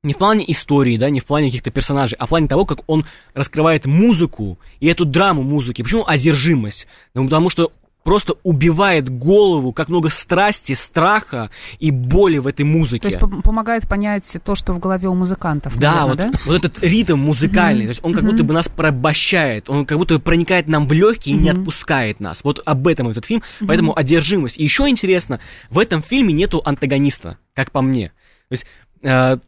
не 0.03 0.13
в 0.13 0.19
плане 0.19 0.45
истории, 0.51 0.99
да, 0.99 1.09
не 1.09 1.21
в 1.21 1.25
плане 1.25 1.49
каких-то 1.49 1.71
персонажей, 1.71 2.17
а 2.19 2.27
в 2.27 2.29
плане 2.29 2.49
того, 2.49 2.67
как 2.67 2.81
он 2.87 3.07
раскрывает 3.33 3.87
музыку 3.87 4.59
и 4.81 4.89
эту 4.89 5.05
драму 5.05 5.43
музыки. 5.43 5.83
Почему 5.83 6.05
одержимость? 6.07 6.87
Ну, 7.15 7.25
потому 7.25 7.49
что 7.49 7.73
просто 8.07 8.35
убивает 8.45 9.09
голову, 9.09 9.73
как 9.73 9.89
много 9.89 10.11
страсти, 10.11 10.75
страха 10.75 11.51
и 11.81 11.91
боли 11.91 12.39
в 12.39 12.47
этой 12.47 12.65
музыке. 12.65 13.01
То 13.01 13.07
есть 13.09 13.19
пом- 13.19 13.43
помогает 13.43 13.89
понять 13.89 14.37
то, 14.45 14.55
что 14.55 14.73
в 14.75 14.79
голове 14.79 15.09
у 15.09 15.15
музыкантов. 15.15 15.77
Да, 15.77 16.07
наверное, 16.07 16.31
вот, 16.31 16.47
вот 16.47 16.55
этот 16.65 16.85
ритм 16.85 17.19
музыкальный, 17.19 17.83
то 17.87 17.89
есть 17.89 18.05
он 18.05 18.15
как 18.15 18.23
будто 18.23 18.45
бы 18.45 18.55
нас 18.55 18.69
порабощает, 18.69 19.69
он 19.69 19.85
как 19.85 19.99
будто 19.99 20.15
бы 20.15 20.21
проникает 20.21 20.69
нам 20.69 20.87
в 20.87 20.93
легкие 20.93 21.35
и 21.35 21.39
не 21.39 21.51
отпускает 21.51 22.21
нас. 22.21 22.45
Вот 22.45 22.63
об 22.65 22.87
этом 22.87 23.09
этот 23.09 23.25
фильм, 23.25 23.43
поэтому 23.67 23.99
одержимость. 23.99 24.57
И 24.57 24.63
еще 24.63 24.89
интересно, 24.89 25.41
в 25.69 25.81
этом 25.81 26.01
фильме 26.01 26.33
нету 26.33 26.63
антагониста, 26.65 27.39
как 27.55 27.73
по 27.73 27.83
мне. 27.83 28.13
То 28.49 28.53
есть, 28.53 28.67
э, 29.03 29.39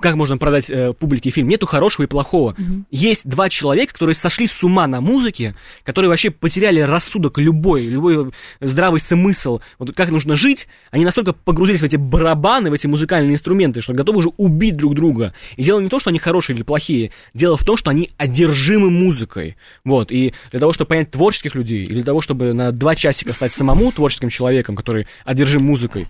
как 0.00 0.14
можно 0.16 0.38
продать 0.38 0.68
э, 0.68 0.92
публике 0.92 1.30
фильм? 1.30 1.48
Нету 1.48 1.66
хорошего 1.66 2.04
и 2.04 2.08
плохого. 2.08 2.56
Есть 2.90 3.28
два 3.28 3.48
человека, 3.48 3.92
которые 3.92 4.14
сошли 4.14 4.46
с 4.46 4.62
ума 4.62 4.86
на 4.86 5.00
музыке, 5.00 5.54
которые 5.84 6.08
вообще 6.08 6.30
потеряли 6.30 6.80
рассудок 6.80 7.38
любой, 7.38 7.82
любой 7.82 8.32
здравый 8.60 9.00
смысл, 9.00 9.60
вот 9.78 9.94
как 9.94 10.10
нужно 10.10 10.36
жить. 10.36 10.68
Они 10.90 11.04
настолько 11.04 11.32
погрузились 11.32 11.80
в 11.80 11.84
эти 11.84 11.96
барабаны, 11.96 12.70
в 12.70 12.72
эти 12.72 12.86
музыкальные 12.86 13.34
инструменты, 13.34 13.80
что 13.80 13.92
готовы 13.92 14.18
уже 14.18 14.28
убить 14.36 14.76
друг 14.76 14.94
друга. 14.94 15.34
И 15.56 15.62
дело 15.62 15.80
не 15.80 15.86
в 15.86 15.90
том, 15.90 16.00
что 16.00 16.10
они 16.10 16.18
хорошие 16.18 16.56
или 16.56 16.62
плохие, 16.62 17.10
дело 17.34 17.56
в 17.56 17.64
том, 17.64 17.76
что 17.76 17.90
они 17.90 18.10
одержимы 18.16 18.90
музыкой. 18.90 19.56
Вот, 19.84 20.10
и 20.12 20.34
для 20.50 20.60
того, 20.60 20.72
чтобы 20.72 20.88
понять 20.88 21.10
творческих 21.10 21.54
людей, 21.54 21.84
или 21.84 21.94
для 21.94 22.04
того, 22.04 22.20
чтобы 22.20 22.52
на 22.52 22.72
два 22.72 22.94
часика 22.94 23.32
стать 23.32 23.52
самому 23.52 23.92
творческим 23.92 24.28
человеком, 24.28 24.76
который 24.76 25.06
одержим 25.24 25.64
музыкой, 25.64 26.08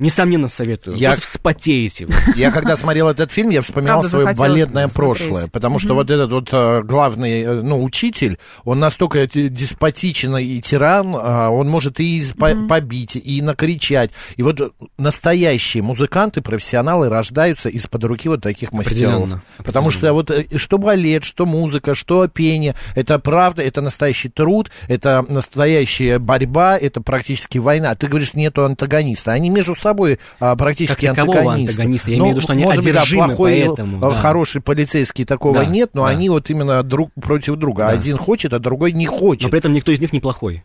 Несомненно, 0.00 0.48
советую. 0.48 0.96
Я- 0.96 1.12
Просто 1.12 1.28
вспотеете. 1.28 2.06
вы. 2.06 2.14
Я 2.36 2.50
когда 2.50 2.74
смотрел 2.74 3.08
этот 3.08 3.30
фильм, 3.30 3.50
я 3.50 3.62
вспоминал 3.62 4.00
Правда, 4.00 4.08
свое 4.08 4.34
балетное 4.36 4.88
прошлое, 4.88 5.46
потому 5.46 5.78
что 5.78 5.94
вот 5.94 6.10
этот 6.10 6.32
вот 6.32 6.48
э, 6.50 6.82
главный, 6.82 7.42
э, 7.42 7.60
ну, 7.62 7.80
учитель, 7.82 8.38
он 8.64 8.80
настолько 8.80 9.28
деспотичен 9.28 10.36
и 10.36 10.60
тиран, 10.60 11.14
а, 11.16 11.50
он 11.50 11.68
может 11.68 12.00
и 12.00 12.20
по- 12.36 12.56
побить, 12.68 13.14
и 13.14 13.40
накричать. 13.40 14.10
И 14.36 14.42
вот 14.42 14.74
настоящие 14.98 15.84
музыканты, 15.84 16.40
профессионалы 16.42 17.08
рождаются 17.08 17.68
из-под 17.68 18.02
руки 18.04 18.28
вот 18.28 18.40
таких 18.42 18.72
мастеров. 18.72 19.12
Определенно, 19.14 19.42
Потому 19.58 19.92
что 19.92 20.12
вот 20.12 20.28
э, 20.32 20.46
что 20.56 20.78
балет, 20.78 21.22
что 21.22 21.46
музыка, 21.46 21.94
что 21.94 22.26
пение, 22.26 22.74
это 22.96 23.20
правда, 23.20 23.62
это 23.62 23.80
настоящий 23.80 24.28
труд, 24.28 24.72
это 24.88 25.24
настоящая 25.28 26.18
борьба, 26.18 26.76
это 26.76 27.00
практически 27.00 27.58
война. 27.58 27.94
Ты 27.94 28.08
говоришь, 28.08 28.34
нету 28.34 28.64
антагониста. 28.64 29.30
Они 29.30 29.50
между 29.50 29.76
собой 29.84 30.18
а, 30.40 30.56
практически 30.56 31.06
Как 31.06 31.18
антагонисты. 31.18 31.72
антагониста. 31.72 32.10
Я 32.10 32.18
Ну, 32.18 32.24
имею 32.24 32.34
в 32.34 32.36
виду, 32.38 32.42
что 32.42 32.52
они 32.54 32.64
может 32.64 32.82
быть, 32.84 32.92
да, 32.94 33.04
плохой, 33.04 33.64
поэтому, 33.66 33.98
э, 33.98 34.00
да. 34.00 34.14
хороший 34.16 34.60
полицейский 34.60 35.24
такого 35.24 35.54
Да, 35.54 35.64
нет, 35.64 35.90
но 35.94 36.04
да. 36.04 36.08
они 36.08 36.28
вот 36.28 36.50
именно 36.50 36.82
друг 36.82 37.10
против 37.14 37.56
друга. 37.56 37.84
Да. 37.84 37.88
Один 37.90 38.16
хочет, 38.16 38.52
а 38.52 38.58
другой 38.58 38.92
не 38.92 39.06
Но 39.06 39.16
хочет. 39.16 39.50
при 39.50 39.58
этом 39.58 39.72
никто 39.72 39.92
из 39.92 40.00
них 40.00 40.12
не 40.12 40.20
плохой. 40.20 40.64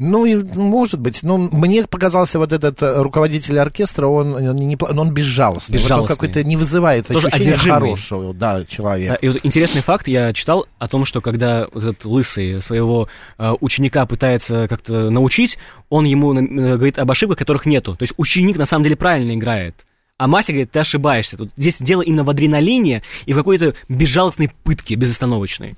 Ну, 0.00 0.26
и, 0.26 0.36
может 0.36 1.00
быть. 1.00 1.24
Но 1.24 1.38
мне 1.38 1.84
показался 1.84 2.38
вот 2.38 2.52
этот 2.52 2.80
э, 2.82 3.02
руководитель 3.02 3.58
оркестра, 3.58 4.06
он, 4.06 4.36
э, 4.36 4.52
не, 4.54 4.78
он 4.80 5.10
безжалостный. 5.10 5.78
Вот 5.78 5.82
он 5.82 5.84
Безжалостный. 5.86 6.14
какой-то 6.14 6.44
не 6.44 6.56
вызывает 6.56 7.08
Тоже 7.08 7.26
ощущения 7.26 7.54
одержимый. 7.54 7.80
хорошего 7.80 8.32
да, 8.32 8.64
человека. 8.64 9.14
Да, 9.14 9.26
и 9.26 9.28
вот 9.28 9.40
интересный 9.42 9.82
факт, 9.82 10.06
я 10.06 10.32
читал 10.32 10.66
о 10.78 10.86
том, 10.86 11.04
что 11.04 11.20
когда 11.20 11.66
вот 11.72 11.82
этот 11.82 12.04
лысый 12.04 12.62
своего 12.62 13.08
э, 13.38 13.52
ученика 13.60 14.06
пытается 14.06 14.68
как-то 14.68 15.10
научить, 15.10 15.58
он 15.88 16.04
ему 16.04 16.32
э, 16.32 16.42
говорит 16.76 17.00
об 17.00 17.10
ошибках, 17.10 17.38
которых 17.38 17.66
нету. 17.66 17.96
То 17.96 18.04
есть 18.04 18.14
ученик 18.18 18.56
на 18.56 18.66
самом 18.66 18.84
деле 18.84 18.94
правильно 18.94 19.34
играет. 19.34 19.74
А 20.18 20.26
Мася 20.26 20.52
говорит, 20.52 20.72
ты 20.72 20.80
ошибаешься. 20.80 21.36
Тут 21.36 21.50
здесь 21.56 21.78
дело 21.78 22.02
именно 22.02 22.24
в 22.24 22.30
адреналине 22.30 23.04
и 23.26 23.32
в 23.32 23.36
какой-то 23.36 23.74
безжалостной 23.88 24.50
пытке, 24.64 24.96
безостановочной. 24.96 25.76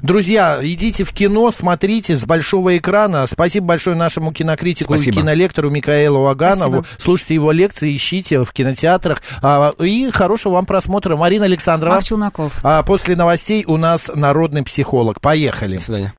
Друзья, 0.00 0.60
идите 0.62 1.02
в 1.02 1.10
кино, 1.10 1.50
смотрите 1.50 2.16
с 2.16 2.24
большого 2.24 2.78
экрана. 2.78 3.26
Спасибо 3.26 3.66
большое 3.66 3.96
нашему 3.96 4.32
кинокритику 4.32 4.94
Спасибо. 4.94 5.18
и 5.18 5.20
кинолектору 5.22 5.70
Михаилу 5.70 6.20
Ваганову. 6.22 6.84
Спасибо. 6.84 7.02
Слушайте 7.02 7.34
его 7.34 7.50
лекции, 7.50 7.96
ищите 7.96 8.44
в 8.44 8.52
кинотеатрах. 8.52 9.22
А, 9.42 9.74
и 9.80 10.08
хорошего 10.12 10.52
вам 10.52 10.66
просмотра. 10.66 11.16
Марина 11.16 11.46
Александрова. 11.46 11.94
Марк 11.94 12.04
Челноков. 12.04 12.52
А 12.62 12.84
после 12.84 13.16
новостей 13.16 13.64
у 13.66 13.76
нас 13.76 14.08
народный 14.14 14.62
психолог. 14.62 15.20
Поехали. 15.20 15.78
До 15.78 15.82
свидания. 15.82 16.14